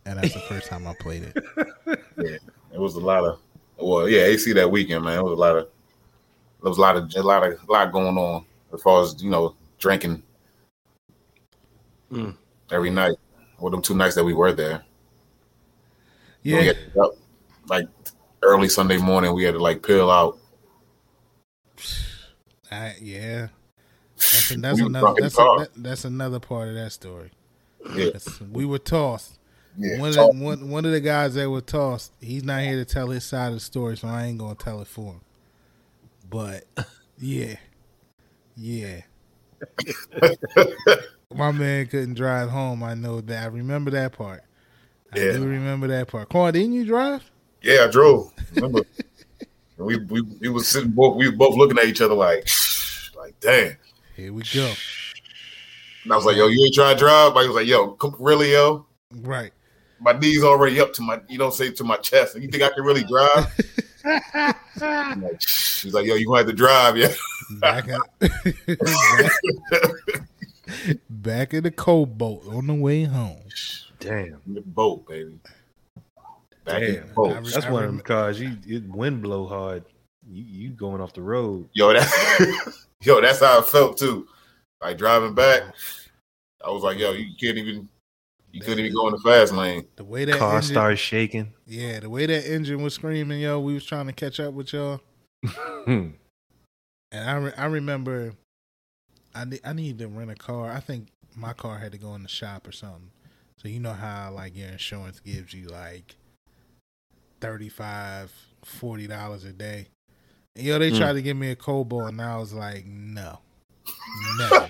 and 0.05 0.19
that's 0.19 0.33
the 0.33 0.39
first 0.41 0.67
time 0.67 0.87
I 0.87 0.93
played 0.93 1.23
it. 1.23 1.43
Yeah, 2.19 2.37
it 2.73 2.79
was 2.79 2.95
a 2.95 2.99
lot 2.99 3.23
of. 3.23 3.39
Well, 3.77 4.09
yeah, 4.09 4.21
AC 4.21 4.51
that 4.53 4.69
weekend, 4.71 5.03
man. 5.05 5.19
It 5.19 5.23
was 5.23 5.33
a 5.33 5.35
lot 5.41 5.55
of. 5.55 5.69
There 6.63 6.69
was 6.69 6.77
a 6.79 6.81
lot 6.81 6.97
of 6.97 7.13
a 7.15 7.21
lot 7.21 7.43
of 7.47 7.69
a 7.69 7.71
lot 7.71 7.91
going 7.91 8.17
on 8.17 8.43
as 8.73 8.81
far 8.81 9.03
as 9.03 9.21
you 9.21 9.29
know 9.29 9.55
drinking 9.79 10.23
Mm. 12.11 12.35
every 12.71 12.89
night. 12.89 13.15
Well, 13.59 13.69
them 13.69 13.81
two 13.83 13.95
nights 13.95 14.15
that 14.15 14.23
we 14.23 14.33
were 14.33 14.51
there. 14.51 14.83
We 16.43 16.51
Yeah, 16.53 16.61
had 16.63 16.93
to 16.93 17.01
up, 17.01 17.11
like 17.67 17.87
early 18.41 18.67
Sunday 18.69 18.97
morning, 18.97 19.33
we 19.35 19.43
had 19.43 19.53
to 19.53 19.59
like 19.59 19.85
peel 19.85 20.09
out. 20.09 20.39
I, 22.71 22.95
yeah. 22.99 23.49
That's, 24.15 24.49
that's 24.57 24.79
another. 24.79 24.99
drunk 24.99 25.19
That's, 25.19 25.35
a, 25.37 25.55
that, 25.59 25.69
that's 25.75 26.05
another 26.05 26.39
part 26.39 26.69
of 26.69 26.75
that 26.75 26.91
story. 26.91 27.29
Yeah, 27.95 28.05
That's- 28.05 28.41
we 28.41 28.65
were 28.65 28.79
tossed. 28.79 29.37
yeah. 29.77 29.99
One 29.99 30.09
of 30.09 30.15
the, 30.15 30.27
one, 30.27 30.69
one 30.69 30.85
of 30.85 30.91
the 30.91 30.99
guys 31.01 31.35
that 31.35 31.49
were 31.49 31.61
tossed, 31.61 32.11
he's 32.19 32.43
not 32.43 32.61
here 32.61 32.75
to 32.75 32.85
tell 32.85 33.09
his 33.09 33.23
side 33.23 33.47
of 33.49 33.53
the 33.55 33.59
story, 33.59 33.95
so 33.97 34.07
I 34.07 34.25
ain't 34.25 34.37
gonna 34.39 34.55
tell 34.55 34.81
it 34.81 34.87
for 34.87 35.13
him. 35.13 35.21
But 36.29 36.65
yeah, 37.19 37.55
yeah. 38.55 39.01
My 41.35 41.51
man 41.51 41.87
couldn't 41.87 42.13
drive 42.15 42.49
home. 42.49 42.83
I 42.83 42.93
know 42.93 43.21
that. 43.21 43.43
I 43.43 43.47
remember 43.47 43.91
that 43.91 44.13
part. 44.13 44.43
I 45.13 45.19
Yeah. 45.19 45.33
do 45.33 45.45
remember 45.45 45.87
that 45.87 46.07
part. 46.07 46.29
Quan, 46.29 46.53
didn't 46.53 46.73
you 46.73 46.85
drive? 46.85 47.29
Yeah, 47.61 47.85
I 47.87 47.91
drove. 47.91 48.31
Remember, 48.55 48.81
we 49.77 49.97
we 49.97 50.21
we 50.21 50.49
was 50.49 50.67
sitting 50.67 50.91
both. 50.91 51.17
We 51.17 51.29
were 51.29 51.35
both 51.35 51.55
looking 51.55 51.77
at 51.77 51.85
each 51.85 52.01
other 52.01 52.13
like, 52.13 52.47
like 53.15 53.39
damn. 53.39 53.77
Here 54.15 54.33
we 54.33 54.43
go. 54.53 54.73
And 56.07 56.13
I 56.13 56.15
was 56.15 56.23
like, 56.23 56.37
yo, 56.37 56.47
you 56.47 56.63
ain't 56.63 56.73
trying 56.73 56.95
to 56.95 56.99
drive? 56.99 57.33
But 57.33 57.41
he 57.41 57.47
was 57.49 57.57
like, 57.57 57.67
yo, 57.67 57.89
come, 57.89 58.15
really, 58.17 58.53
yo. 58.53 58.85
Right. 59.23 59.51
My 59.99 60.13
knees 60.13 60.41
already 60.41 60.79
up 60.79 60.93
to 60.93 61.01
my, 61.01 61.19
you 61.27 61.37
don't 61.37 61.53
say 61.53 61.69
to 61.69 61.83
my 61.83 61.97
chest. 61.97 62.35
And 62.35 62.43
you 62.45 62.49
think 62.49 62.63
I 62.63 62.69
can 62.69 62.85
really 62.85 63.03
drive? 63.03 63.45
I'm 64.81 65.21
like, 65.21 65.41
He's 65.41 65.93
like, 65.93 66.05
yo, 66.05 66.15
you 66.15 66.25
gonna 66.27 66.37
have 66.37 66.47
to 66.47 66.53
drive, 66.53 66.95
yeah. 66.95 67.09
Back 67.59 67.89
in, 67.89 67.99
back, 68.77 69.31
back 71.09 71.53
in 71.53 71.63
the 71.63 71.71
Cobalt 71.71 72.47
on 72.47 72.67
the 72.67 72.73
way 72.73 73.03
home. 73.03 73.41
Damn. 73.99 74.39
In 74.47 74.53
the 74.53 74.61
boat, 74.61 75.05
baby. 75.09 75.37
Back 76.63 76.83
in 76.83 76.93
the 76.93 76.99
Damn. 77.01 77.13
boat. 77.15 77.35
Re- 77.35 77.49
That's 77.51 77.65
I 77.65 77.69
one 77.71 77.83
of 77.83 77.89
rem- 77.89 77.97
them 77.97 78.05
cars. 78.05 78.39
You 78.39 78.57
it 78.65 78.87
wind 78.87 79.21
blow 79.23 79.45
hard. 79.45 79.83
You 80.29 80.43
you 80.43 80.69
going 80.69 81.01
off 81.01 81.11
the 81.13 81.21
road. 81.21 81.67
Yo, 81.73 81.91
that, 81.91 82.73
yo, 83.01 83.19
that's 83.19 83.41
how 83.41 83.59
I 83.59 83.61
felt 83.61 83.97
too. 83.97 84.25
Like 84.81 84.97
driving 84.97 85.33
back, 85.33 85.63
I 86.63 86.69
was 86.69 86.83
like, 86.83 86.97
yo, 86.99 87.11
you 87.13 87.27
can't 87.39 87.57
even, 87.57 87.89
you 88.51 88.61
couldn't 88.61 88.79
even 88.79 88.93
go 88.93 89.07
in 89.07 89.13
the 89.13 89.19
fast 89.19 89.53
lane. 89.53 89.87
The 89.95 90.03
way 90.03 90.25
that 90.25 90.37
Car 90.37 90.57
engine, 90.57 90.69
starts 90.73 91.01
shaking. 91.01 91.53
yeah, 91.65 91.99
the 91.99 92.09
way 92.09 92.25
that 92.27 92.45
engine 92.51 92.83
was 92.83 92.93
screaming, 92.93 93.39
yo, 93.41 93.59
we 93.59 93.73
was 93.73 93.85
trying 93.85 94.05
to 94.07 94.13
catch 94.13 94.39
up 94.39 94.53
with 94.53 94.73
y'all. 94.73 95.01
And 97.09 97.29
I 97.29 97.35
re- 97.37 97.53
I 97.57 97.65
remember 97.67 98.33
I 99.33 99.45
ne- 99.45 99.61
I 99.63 99.71
needed 99.71 99.99
to 99.99 100.07
rent 100.09 100.29
a 100.29 100.35
car. 100.35 100.69
I 100.71 100.81
think 100.81 101.07
my 101.37 101.53
car 101.53 101.77
had 101.77 101.93
to 101.93 101.97
go 101.97 102.13
in 102.15 102.23
the 102.23 102.27
shop 102.27 102.67
or 102.67 102.73
something. 102.73 103.11
So 103.61 103.69
you 103.69 103.79
know 103.79 103.93
how 103.93 104.31
like 104.31 104.57
your 104.57 104.67
insurance 104.67 105.21
gives 105.21 105.53
you 105.53 105.67
like 105.69 106.17
35 107.39 108.33
40 108.65 109.07
dollars 109.07 109.45
a 109.45 109.53
day. 109.53 109.87
And 110.57 110.65
yo, 110.65 110.77
they 110.79 110.91
Mm. 110.91 110.97
tried 110.97 111.13
to 111.13 111.21
give 111.21 111.37
me 111.37 111.49
a 111.51 111.55
Cobalt 111.55 112.09
and 112.09 112.21
I 112.21 112.37
was 112.37 112.51
like, 112.53 112.85
no. 112.85 113.39
No. 114.37 114.67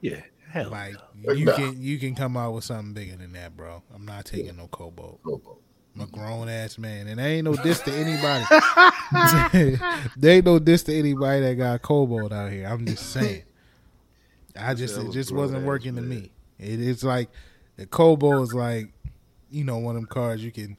yeah. 0.00 0.20
Hell. 0.50 0.70
like 0.70 0.94
no. 1.22 1.32
you 1.32 1.44
Nah. 1.46 1.56
can 1.56 1.80
you 1.82 1.98
can 1.98 2.14
come 2.14 2.36
out 2.36 2.54
with 2.54 2.64
something 2.64 2.94
bigger 2.94 3.16
than 3.16 3.32
that, 3.34 3.56
bro. 3.56 3.82
I'm 3.94 4.04
not 4.06 4.24
taking 4.24 4.56
no 4.56 4.68
Cobalt. 4.68 5.20
I'm 5.94 6.02
a 6.02 6.06
grown 6.06 6.48
ass 6.48 6.76
man, 6.78 7.06
and 7.08 7.18
there 7.18 7.26
ain't 7.28 7.44
no 7.44 7.54
diss 7.54 7.80
to 7.80 7.92
anybody. 7.92 8.44
there 10.16 10.36
ain't 10.36 10.44
no 10.44 10.58
diss 10.58 10.82
to 10.84 10.94
anybody 10.94 11.40
that 11.40 11.54
got 11.54 11.80
cobalt 11.82 12.32
out 12.32 12.52
here. 12.52 12.66
I'm 12.66 12.84
just 12.86 13.10
saying. 13.12 13.44
I 14.58 14.74
just 14.74 14.98
it 14.98 15.10
just 15.12 15.32
wasn't 15.32 15.60
ass 15.62 15.66
working 15.66 15.96
to 15.96 16.02
me. 16.02 16.30
It, 16.58 16.80
it's 16.80 17.02
like 17.02 17.30
the 17.76 17.86
cobalt 17.86 18.42
is 18.42 18.54
like, 18.54 18.92
you 19.50 19.64
know, 19.64 19.78
one 19.78 19.96
of 19.96 20.02
them 20.02 20.08
cars 20.08 20.42
you 20.44 20.52
can 20.52 20.78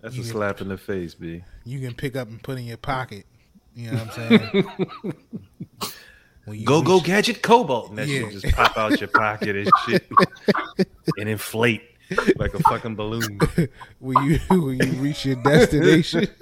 That's 0.00 0.16
you 0.16 0.22
a 0.22 0.24
can- 0.24 0.32
slap 0.32 0.60
in 0.60 0.68
the 0.68 0.78
face, 0.78 1.14
B. 1.14 1.44
you 1.64 1.78
can 1.80 1.94
pick 1.94 2.16
up 2.16 2.28
and 2.28 2.42
put 2.42 2.58
in 2.58 2.64
your 2.64 2.76
pocket. 2.76 3.26
You 3.76 3.90
know 3.92 3.98
what 4.04 4.18
I'm 4.18 4.40
saying? 4.40 5.12
When 6.44 6.58
you 6.58 6.66
Go 6.66 6.82
go 6.82 7.00
gadget 7.00 7.42
cobalt. 7.42 7.90
And 7.90 7.98
that 7.98 8.08
Yeah. 8.08 8.20
shit 8.30 8.32
just 8.42 8.54
pop 8.54 8.76
out 8.76 9.00
your 9.00 9.08
pocket 9.08 9.56
and 9.56 9.72
shit. 9.86 10.06
and 11.18 11.28
inflate 11.28 11.82
like 12.36 12.52
a 12.54 12.62
fucking 12.62 12.96
balloon. 12.96 13.40
when 13.98 14.22
you 14.22 14.38
when 14.50 14.76
you 14.78 14.92
reach 14.92 15.24
your 15.24 15.36
destination. 15.36 16.28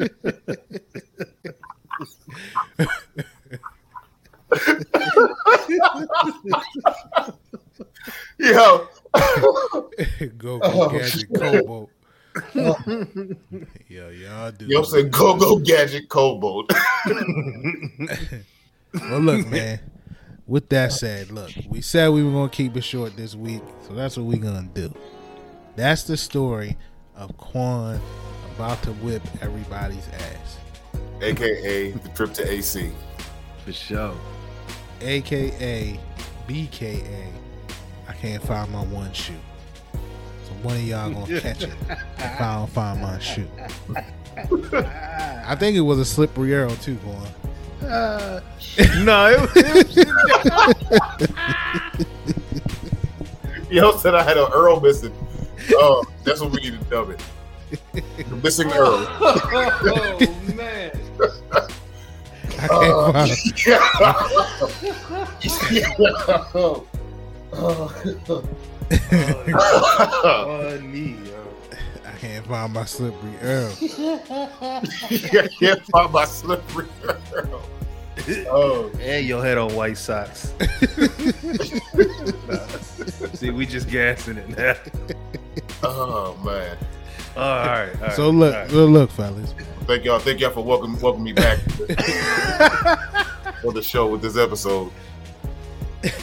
Yo, 8.38 8.88
go 10.38 10.58
go 10.58 10.60
Oh, 10.62 10.88
gadget 10.90 11.10
shit. 11.12 11.34
cobalt. 11.34 11.90
Yo, 13.88 14.08
y'all 14.08 14.50
do. 14.52 14.66
yo, 14.66 14.82
said 14.82 15.10
go 15.10 15.36
go 15.36 15.58
gadget 15.58 16.08
cobalt. 16.08 16.70
Well, 18.94 19.20
look, 19.20 19.46
man. 19.48 19.80
With 20.52 20.68
that 20.68 20.92
said, 20.92 21.30
look, 21.30 21.50
we 21.70 21.80
said 21.80 22.10
we 22.10 22.22
were 22.22 22.30
gonna 22.30 22.50
keep 22.50 22.76
it 22.76 22.84
short 22.84 23.16
this 23.16 23.34
week, 23.34 23.62
so 23.88 23.94
that's 23.94 24.18
what 24.18 24.26
we're 24.26 24.36
gonna 24.36 24.68
do. 24.74 24.94
That's 25.76 26.02
the 26.02 26.14
story 26.14 26.76
of 27.16 27.34
Quan 27.38 27.98
about 28.54 28.82
to 28.82 28.90
whip 28.90 29.22
everybody's 29.40 30.06
ass, 30.08 30.58
AKA 31.22 31.92
the 31.92 32.08
trip 32.10 32.34
to 32.34 32.46
AC. 32.46 32.90
For 33.64 33.72
sure. 33.72 34.14
aka 35.00 35.98
BKA. 36.46 37.26
I 38.06 38.12
can't 38.12 38.42
find 38.42 38.70
my 38.70 38.84
one 38.84 39.10
shoe, 39.14 39.32
so 39.94 40.52
one 40.60 40.76
of 40.76 40.82
y'all 40.82 41.10
gonna 41.14 41.40
catch 41.40 41.62
it 41.62 41.72
if 42.18 42.40
I 42.42 42.56
don't 42.56 42.70
find 42.70 43.00
my 43.00 43.18
shoe. 43.20 43.48
I 44.36 45.56
think 45.58 45.78
it 45.78 45.80
was 45.80 45.98
a 45.98 46.04
slippery 46.04 46.52
arrow 46.52 46.74
too, 46.74 46.96
Quan. 46.96 47.26
no, 49.04 49.48
it, 49.54 49.96
it 49.98 50.08
Yo 53.70 53.96
said 53.96 54.14
I 54.14 54.22
had 54.22 54.36
an 54.36 54.50
Earl 54.52 54.80
missing. 54.80 55.12
Oh, 55.72 56.04
that's 56.24 56.40
what 56.40 56.50
we 56.52 56.60
need 56.60 56.78
to 56.78 56.84
dub 56.86 57.10
it. 57.10 57.20
The 57.92 58.36
missing 58.36 58.70
Earl. 58.72 59.04
oh 59.20 60.18
man. 60.54 60.92
I 62.58 62.68
can't 62.68 62.82
Uh, 62.82 63.08
find. 63.12 63.30
Funny. 70.80 71.16
I 72.04 72.12
can't 72.18 72.46
find 72.46 72.72
my 72.72 72.84
slippery 72.84 73.32
Earl. 73.42 73.72
I 73.80 75.48
can't 75.58 75.82
find 75.86 76.12
my 76.12 76.24
slippery 76.24 76.86
Earl. 77.02 77.51
Oh, 78.48 78.90
And 79.00 79.26
your 79.26 79.44
head 79.44 79.58
on 79.58 79.74
white 79.74 79.98
socks. 79.98 80.54
See, 83.34 83.50
we 83.50 83.66
just 83.66 83.88
gassing 83.88 84.36
it 84.38 84.48
now. 84.56 84.74
oh 85.82 86.36
man. 86.44 86.76
Oh, 87.34 87.40
all 87.42 87.66
right. 87.66 87.90
all 87.94 88.00
right, 88.02 88.12
So 88.12 88.30
look, 88.30 88.54
all 88.54 88.60
right. 88.60 88.70
look, 88.70 88.90
look, 88.90 89.10
fellas. 89.10 89.54
Thank 89.86 90.04
y'all. 90.04 90.18
Thank 90.20 90.38
y'all 90.40 90.50
for 90.50 90.62
welcoming 90.62 91.00
welcoming 91.00 91.24
me 91.24 91.32
back 91.32 91.58
for 93.62 93.72
the 93.72 93.82
show 93.82 94.06
with 94.06 94.22
this 94.22 94.36
episode. 94.36 94.90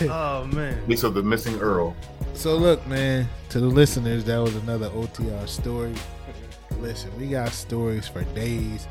Oh 0.01 0.43
man. 0.47 0.85
Piece 0.87 1.03
of 1.03 1.13
the 1.13 1.23
missing 1.23 1.57
Earl. 1.59 1.95
So 2.33 2.57
look, 2.57 2.85
man, 2.85 3.29
to 3.47 3.61
the 3.61 3.67
listeners, 3.67 4.25
that 4.25 4.37
was 4.37 4.53
another 4.57 4.89
OTR 4.89 5.47
story. 5.47 5.93
Listen, 6.79 7.09
we 7.17 7.27
got 7.27 7.49
stories 7.53 8.05
for 8.07 8.23
days. 8.35 8.87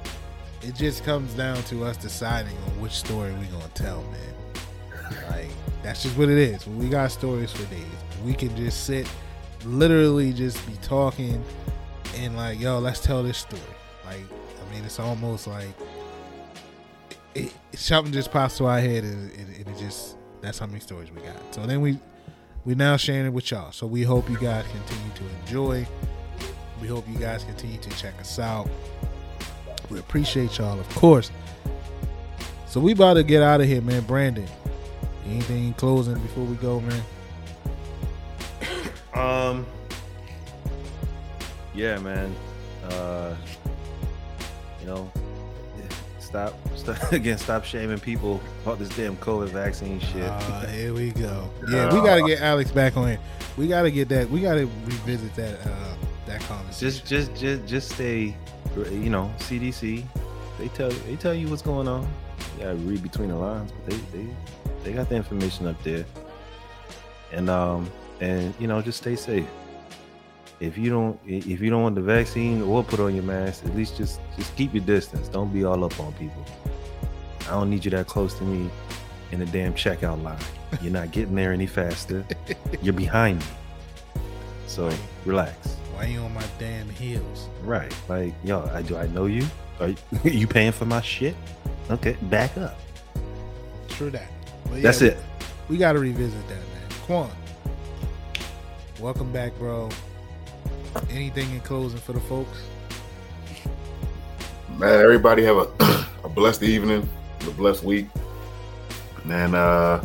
It 0.62 0.74
just 0.74 1.04
comes 1.04 1.34
down 1.34 1.62
to 1.64 1.84
us 1.84 1.96
deciding 1.96 2.56
on 2.56 2.80
which 2.80 2.92
story 2.92 3.32
we're 3.32 3.44
gonna 3.46 3.68
tell, 3.74 4.02
man. 4.04 5.22
Like 5.30 5.48
that's 5.82 6.02
just 6.02 6.16
what 6.18 6.28
it 6.28 6.38
is. 6.38 6.66
We 6.66 6.88
got 6.88 7.10
stories 7.12 7.52
for 7.52 7.64
days. 7.72 7.84
We 8.24 8.34
can 8.34 8.54
just 8.56 8.84
sit, 8.84 9.08
literally 9.64 10.32
just 10.32 10.64
be 10.66 10.74
talking, 10.82 11.42
and 12.16 12.36
like, 12.36 12.58
yo, 12.58 12.78
let's 12.80 13.00
tell 13.00 13.22
this 13.22 13.38
story. 13.38 13.62
Like, 14.04 14.20
I 14.20 14.74
mean, 14.74 14.84
it's 14.84 14.98
almost 14.98 15.46
like 15.46 15.68
it, 17.34 17.52
it- 17.72 17.78
something 17.78 18.12
just 18.12 18.30
pops 18.32 18.58
to 18.58 18.66
our 18.66 18.80
head, 18.80 19.04
and, 19.04 19.30
it 19.38 19.66
just 19.78 20.16
that's 20.40 20.58
how 20.58 20.66
many 20.66 20.80
stories 20.80 21.10
we 21.12 21.20
got. 21.22 21.36
So 21.54 21.64
then 21.66 21.80
we 21.80 21.98
we 22.64 22.74
now 22.74 22.96
sharing 22.96 23.26
it 23.26 23.32
with 23.32 23.50
y'all. 23.50 23.70
So 23.72 23.86
we 23.86 24.02
hope 24.02 24.28
you 24.28 24.38
guys 24.38 24.64
continue 24.66 25.12
to 25.14 25.22
enjoy. 25.40 25.86
We 26.80 26.88
hope 26.88 27.08
you 27.08 27.18
guys 27.18 27.44
continue 27.44 27.78
to 27.78 27.90
check 27.90 28.18
us 28.20 28.38
out. 28.38 28.68
We 29.90 29.98
appreciate 29.98 30.58
y'all, 30.58 30.78
of 30.78 30.88
course. 30.90 31.30
So 32.66 32.80
we 32.80 32.92
about 32.92 33.14
to 33.14 33.22
get 33.22 33.42
out 33.42 33.60
of 33.60 33.66
here, 33.66 33.80
man. 33.80 34.02
Brandon, 34.02 34.46
anything 35.26 35.68
in 35.68 35.74
closing 35.74 36.18
before 36.18 36.44
we 36.44 36.56
go, 36.56 36.80
man? 36.80 37.02
Um. 39.14 39.66
Yeah, 41.74 41.98
man. 41.98 42.32
Uh. 42.90 43.34
You 44.80 44.86
know, 44.86 45.12
stop, 46.28 46.54
stop 46.76 47.12
again. 47.12 47.38
Stop 47.38 47.64
shaming 47.64 47.98
people 47.98 48.40
about 48.62 48.78
this 48.78 48.90
damn 48.90 49.16
COVID 49.16 49.48
vaccine 49.48 49.98
shit. 49.98 50.22
Uh, 50.22 50.66
here 50.66 50.94
we 50.94 51.10
go. 51.10 51.50
Yeah, 51.68 51.92
we 51.92 52.00
gotta 52.00 52.22
get 52.22 52.40
Alex 52.40 52.70
back 52.70 52.96
on 52.96 53.08
here. 53.08 53.18
We 53.56 53.66
gotta 53.66 53.90
get 53.90 54.08
that. 54.10 54.30
We 54.30 54.40
gotta 54.40 54.66
revisit 54.84 55.34
that. 55.34 55.60
Uh, 55.66 55.94
that 56.28 56.40
conversation. 56.42 57.06
just, 57.06 57.06
just, 57.06 57.34
just, 57.34 57.66
just 57.66 57.90
stay. 57.90 58.36
You 58.76 59.10
know, 59.10 59.30
CDC. 59.38 60.04
They 60.58 60.68
tell 60.68 60.90
they 60.90 61.16
tell 61.16 61.34
you 61.34 61.48
what's 61.48 61.62
going 61.62 61.88
on. 61.88 62.08
Gotta 62.58 62.74
read 62.74 63.02
between 63.02 63.28
the 63.28 63.36
lines, 63.36 63.72
but 63.72 63.90
they 63.90 64.18
they 64.18 64.26
they 64.84 64.92
got 64.92 65.08
the 65.08 65.16
information 65.16 65.66
up 65.66 65.82
there. 65.82 66.04
And 67.32 67.48
um 67.48 67.90
and 68.20 68.54
you 68.58 68.66
know 68.66 68.80
just 68.82 68.98
stay 68.98 69.16
safe. 69.16 69.46
If 70.60 70.76
you 70.76 70.90
don't 70.90 71.18
if 71.26 71.60
you 71.60 71.70
don't 71.70 71.82
want 71.82 71.94
the 71.94 72.02
vaccine 72.02 72.62
or 72.62 72.82
put 72.82 73.00
on 73.00 73.14
your 73.14 73.24
mask, 73.24 73.64
at 73.64 73.74
least 73.76 73.96
just 73.96 74.20
just 74.36 74.54
keep 74.56 74.74
your 74.74 74.84
distance. 74.84 75.28
Don't 75.28 75.52
be 75.52 75.64
all 75.64 75.84
up 75.84 75.98
on 76.00 76.12
people. 76.14 76.44
I 77.42 77.52
don't 77.52 77.70
need 77.70 77.84
you 77.84 77.90
that 77.92 78.06
close 78.06 78.34
to 78.34 78.44
me 78.44 78.70
in 79.30 79.38
the 79.38 79.46
damn 79.46 79.74
checkout 79.74 80.22
line. 80.22 80.38
You're 80.82 80.92
not 80.92 81.12
getting 81.12 81.34
there 81.34 81.52
any 81.52 81.66
faster. 81.66 82.24
You're 82.82 82.92
behind 82.92 83.38
me. 83.38 83.46
So 84.66 84.92
relax. 85.24 85.76
Why 85.98 86.04
you 86.04 86.20
on 86.20 86.32
my 86.32 86.44
damn 86.60 86.88
heels? 86.88 87.48
Right. 87.64 87.92
Like, 88.08 88.32
yo, 88.44 88.70
I 88.72 88.82
do 88.82 88.96
I 88.96 89.08
know 89.08 89.26
you? 89.26 89.44
Are 89.80 89.88
you, 89.88 89.96
you 90.22 90.46
paying 90.46 90.70
for 90.70 90.84
my 90.84 91.00
shit? 91.00 91.34
Okay, 91.90 92.16
back 92.22 92.56
up. 92.56 92.78
True 93.88 94.08
that. 94.10 94.30
But 94.70 94.80
That's 94.80 95.02
yeah, 95.02 95.08
it. 95.08 95.18
We, 95.68 95.74
we 95.74 95.76
gotta 95.76 95.98
revisit 95.98 96.40
that, 96.46 96.54
man. 96.54 96.88
Quan, 97.04 97.30
welcome 99.00 99.32
back, 99.32 99.58
bro. 99.58 99.88
Anything 101.10 101.50
in 101.50 101.60
closing 101.62 101.98
for 101.98 102.12
the 102.12 102.20
folks? 102.20 102.62
Man, 104.76 105.00
everybody 105.00 105.42
have 105.42 105.56
a, 105.56 106.06
a 106.22 106.28
blessed 106.28 106.62
evening, 106.62 107.08
a 107.40 107.50
blessed 107.50 107.82
week. 107.82 108.06
And 109.24 109.56
uh 109.56 110.00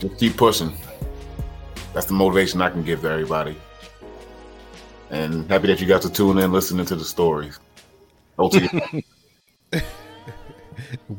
just 0.00 0.18
keep 0.18 0.36
pushing. 0.36 0.76
That's 1.92 2.06
the 2.06 2.14
motivation 2.14 2.60
I 2.62 2.70
can 2.70 2.82
give 2.82 3.02
to 3.02 3.10
everybody. 3.12 3.56
And 5.14 5.48
happy 5.48 5.68
that 5.68 5.80
you 5.80 5.86
got 5.86 6.02
to 6.02 6.10
tune 6.10 6.38
in 6.38 6.50
listening 6.50 6.84
to 6.86 6.96
the 6.96 7.04
stories. 7.04 7.60
OT. 8.36 8.68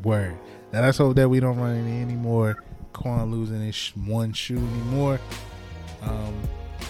Word. 0.03 0.37
Now 0.73 0.81
let's 0.81 0.97
hope 0.97 1.15
that 1.15 1.29
we 1.29 1.39
don't 1.39 1.57
run 1.57 1.75
into 1.75 1.91
any 1.91 2.15
more 2.15 2.61
Quan 2.91 3.31
losing 3.31 3.61
his 3.61 3.73
sh- 3.73 3.93
one 3.95 4.33
shoe 4.33 4.57
anymore. 4.57 5.21
Um, 6.01 6.35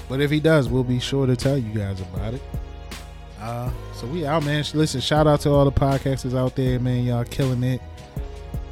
but 0.10 0.20
if 0.20 0.32
he 0.32 0.40
does, 0.40 0.68
we'll 0.68 0.84
be 0.84 1.00
sure 1.00 1.28
to 1.28 1.36
tell 1.36 1.60
you 1.60 1.72
guys 1.78 2.02
about 2.02 2.34
it. 2.34 2.42
Uh, 3.40 3.70
so 3.94 4.08
we 4.08 4.26
out, 4.26 4.44
man. 4.44 4.64
Listen, 4.74 5.00
shout 5.00 5.28
out 5.28 5.42
to 5.42 5.52
all 5.52 5.66
the 5.66 5.72
podcasters 5.72 6.36
out 6.36 6.56
there, 6.56 6.80
man. 6.80 7.04
Y'all 7.04 7.24
killing 7.24 7.62
it. 7.64 7.82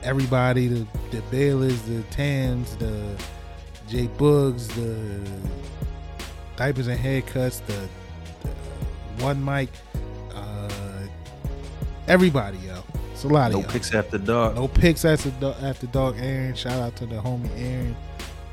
Everybody, 0.02 0.68
the 0.68 0.88
the 1.12 1.22
Baylors, 1.32 1.86
the 1.86 2.02
Tans, 2.10 2.76
the 2.78 3.16
J 3.88 4.08
Bugs, 4.08 4.70
the 4.70 5.22
diapers 6.56 6.88
and 6.88 7.00
haircuts, 7.00 7.64
the, 7.68 7.74
the 7.74 8.03
one 9.20 9.44
mic, 9.44 9.70
uh, 10.34 10.70
everybody, 12.08 12.58
yo. 12.60 12.84
It's 13.12 13.24
a 13.24 13.28
lot 13.28 13.54
of 13.54 13.62
No 13.62 13.68
picks 13.68 13.94
after 13.94 14.18
dark. 14.18 14.56
No 14.56 14.68
picks 14.68 15.06
after 15.06 15.32
after 15.62 15.88
dog 15.88 16.18
Aaron. 16.20 16.56
Shout 16.56 16.80
out 16.82 16.96
to 16.98 17.06
the 17.06 17.16
homie 17.16 17.50
Aaron. 17.58 17.96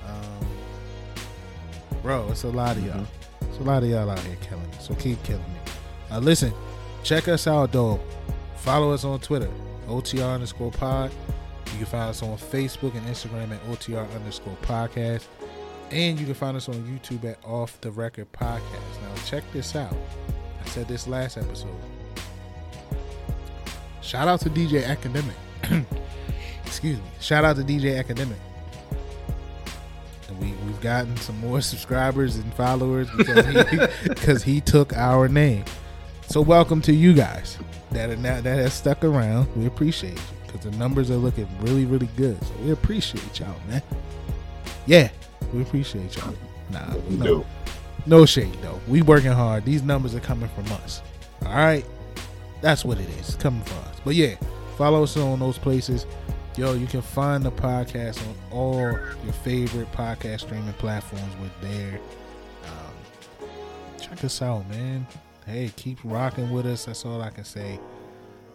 Um, 0.07 0.47
bro, 2.03 2.29
it's 2.31 2.45
a 2.45 2.49
lot 2.49 2.77
of 2.77 2.85
y'all. 2.87 3.07
It's 3.43 3.59
a 3.59 3.63
lot 3.63 3.83
of 3.83 3.89
y'all 3.89 4.09
out 4.09 4.19
here 4.21 4.37
killing 4.43 4.65
it. 4.73 4.83
So 4.83 4.95
keep 4.95 5.23
killing 5.25 5.43
it. 5.43 5.73
Uh, 6.13 6.19
listen, 6.21 6.53
check 7.03 7.27
us 7.29 7.47
out 7.47 7.73
though. 7.73 8.01
Follow 8.57 8.93
us 8.93 9.05
on 9.05 9.19
Twitter, 9.21 9.51
OTR 9.89 10.35
underscore 10.35 10.71
pod. 10.71 11.11
You 11.73 11.79
can 11.79 11.87
find 11.87 12.11
us 12.11 12.23
on 12.23 12.37
Facebook 12.37 12.95
and 12.95 13.07
Instagram 13.07 13.53
at 13.53 13.63
OTR 13.65 14.13
underscore 14.15 14.57
podcast. 14.63 15.25
And 15.91 16.21
you 16.21 16.27
can 16.27 16.35
find 16.35 16.57
us 16.57 16.69
on 16.69 16.75
YouTube 16.75 17.25
at 17.29 17.39
Off 17.45 17.81
the 17.81 17.91
Record 17.91 18.31
Podcast. 18.33 18.61
Now 19.03 19.23
check 19.25 19.43
this 19.53 19.75
out. 19.75 19.97
Said 20.71 20.87
this 20.87 21.09
last 21.09 21.37
episode. 21.37 21.75
Shout 24.03 24.29
out 24.29 24.41
to 24.43 24.51
DJ 24.51 24.87
Academic. 24.87 25.35
Excuse 26.65 26.99
me. 26.99 27.05
Shout 27.19 27.45
out 27.45 27.57
to 27.57 27.63
DJ 27.63 27.99
Academic. 27.99 28.39
And 30.29 30.39
we 30.39 30.53
we've 30.65 30.81
gotten 30.81 31.17
some 31.17 31.37
more 31.41 31.61
subscribers 31.73 32.37
and 32.37 32.55
followers 32.55 33.09
because 33.17 33.47
he 33.47 33.79
because 34.09 34.43
he 34.45 34.61
took 34.61 34.97
our 34.97 35.27
name. 35.27 35.65
So 36.29 36.41
welcome 36.41 36.81
to 36.83 36.93
you 36.93 37.15
guys 37.15 37.59
that 37.91 38.09
are 38.09 38.17
now 38.17 38.41
that 38.41 38.59
have 38.61 38.73
stuck 38.73 39.03
around. 39.03 39.49
We 39.57 39.67
appreciate 39.67 40.15
you 40.15 40.37
because 40.47 40.61
the 40.61 40.71
numbers 40.79 41.11
are 41.11 41.17
looking 41.17 41.49
really 41.63 41.85
really 41.85 42.09
good. 42.17 42.41
So 42.45 42.53
we 42.63 42.71
appreciate 42.71 43.41
y'all, 43.41 43.57
man. 43.69 43.83
Yeah, 44.87 45.11
we 45.53 45.63
appreciate 45.63 46.17
y'all. 46.17 46.33
Nah, 46.71 46.95
We 47.09 47.17
no, 47.17 47.25
do. 47.25 47.47
No 48.11 48.27
shade 48.27 48.53
though. 48.61 48.79
We 48.89 49.01
working 49.03 49.31
hard. 49.31 49.65
These 49.65 49.83
numbers 49.83 50.15
are 50.15 50.21
coming 50.21 50.51
from 50.51 50.67
us. 50.73 51.01
All 51.47 51.55
right, 51.55 51.87
that's 52.61 52.85
what 52.85 52.99
it 52.99 53.09
is. 53.21 53.37
Coming 53.37 53.63
from 53.63 53.79
us. 53.79 53.97
But 54.05 54.17
yeah, 54.17 54.35
follow 54.77 55.05
us 55.05 55.17
on 55.17 55.39
those 55.39 55.57
places. 55.57 56.05
Yo, 56.57 56.75
you 56.75 56.87
can 56.87 57.01
find 57.01 57.45
the 57.45 57.53
podcast 57.53 58.21
on 58.29 58.35
all 58.51 58.75
your 58.75 59.33
favorite 59.45 59.91
podcast 59.93 60.41
streaming 60.41 60.73
platforms. 60.75 61.33
We're 61.41 61.69
there. 61.69 62.01
Um, 62.65 63.49
check 63.99 64.25
us 64.25 64.43
out, 64.43 64.69
man. 64.69 65.07
Hey, 65.47 65.71
keep 65.77 65.99
rocking 66.03 66.51
with 66.51 66.67
us. 66.67 66.85
That's 66.85 67.07
all 67.07 67.23
I 67.23 67.31
can 67.31 67.45
say. 67.45 67.79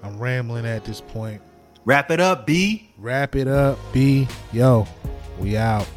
I'm 0.03 0.19
rambling 0.19 0.65
at 0.65 0.83
this 0.83 0.99
point. 0.99 1.41
Wrap 1.85 2.11
it 2.11 2.19
up, 2.19 2.45
B. 2.45 2.91
Wrap 2.97 3.35
it 3.35 3.47
up, 3.47 3.79
B. 3.93 4.27
Yo, 4.51 4.85
we 5.39 5.55
out. 5.55 5.87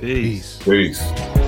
Peace. 0.00 0.58
Peace. 0.58 1.02
Peace. 1.02 1.45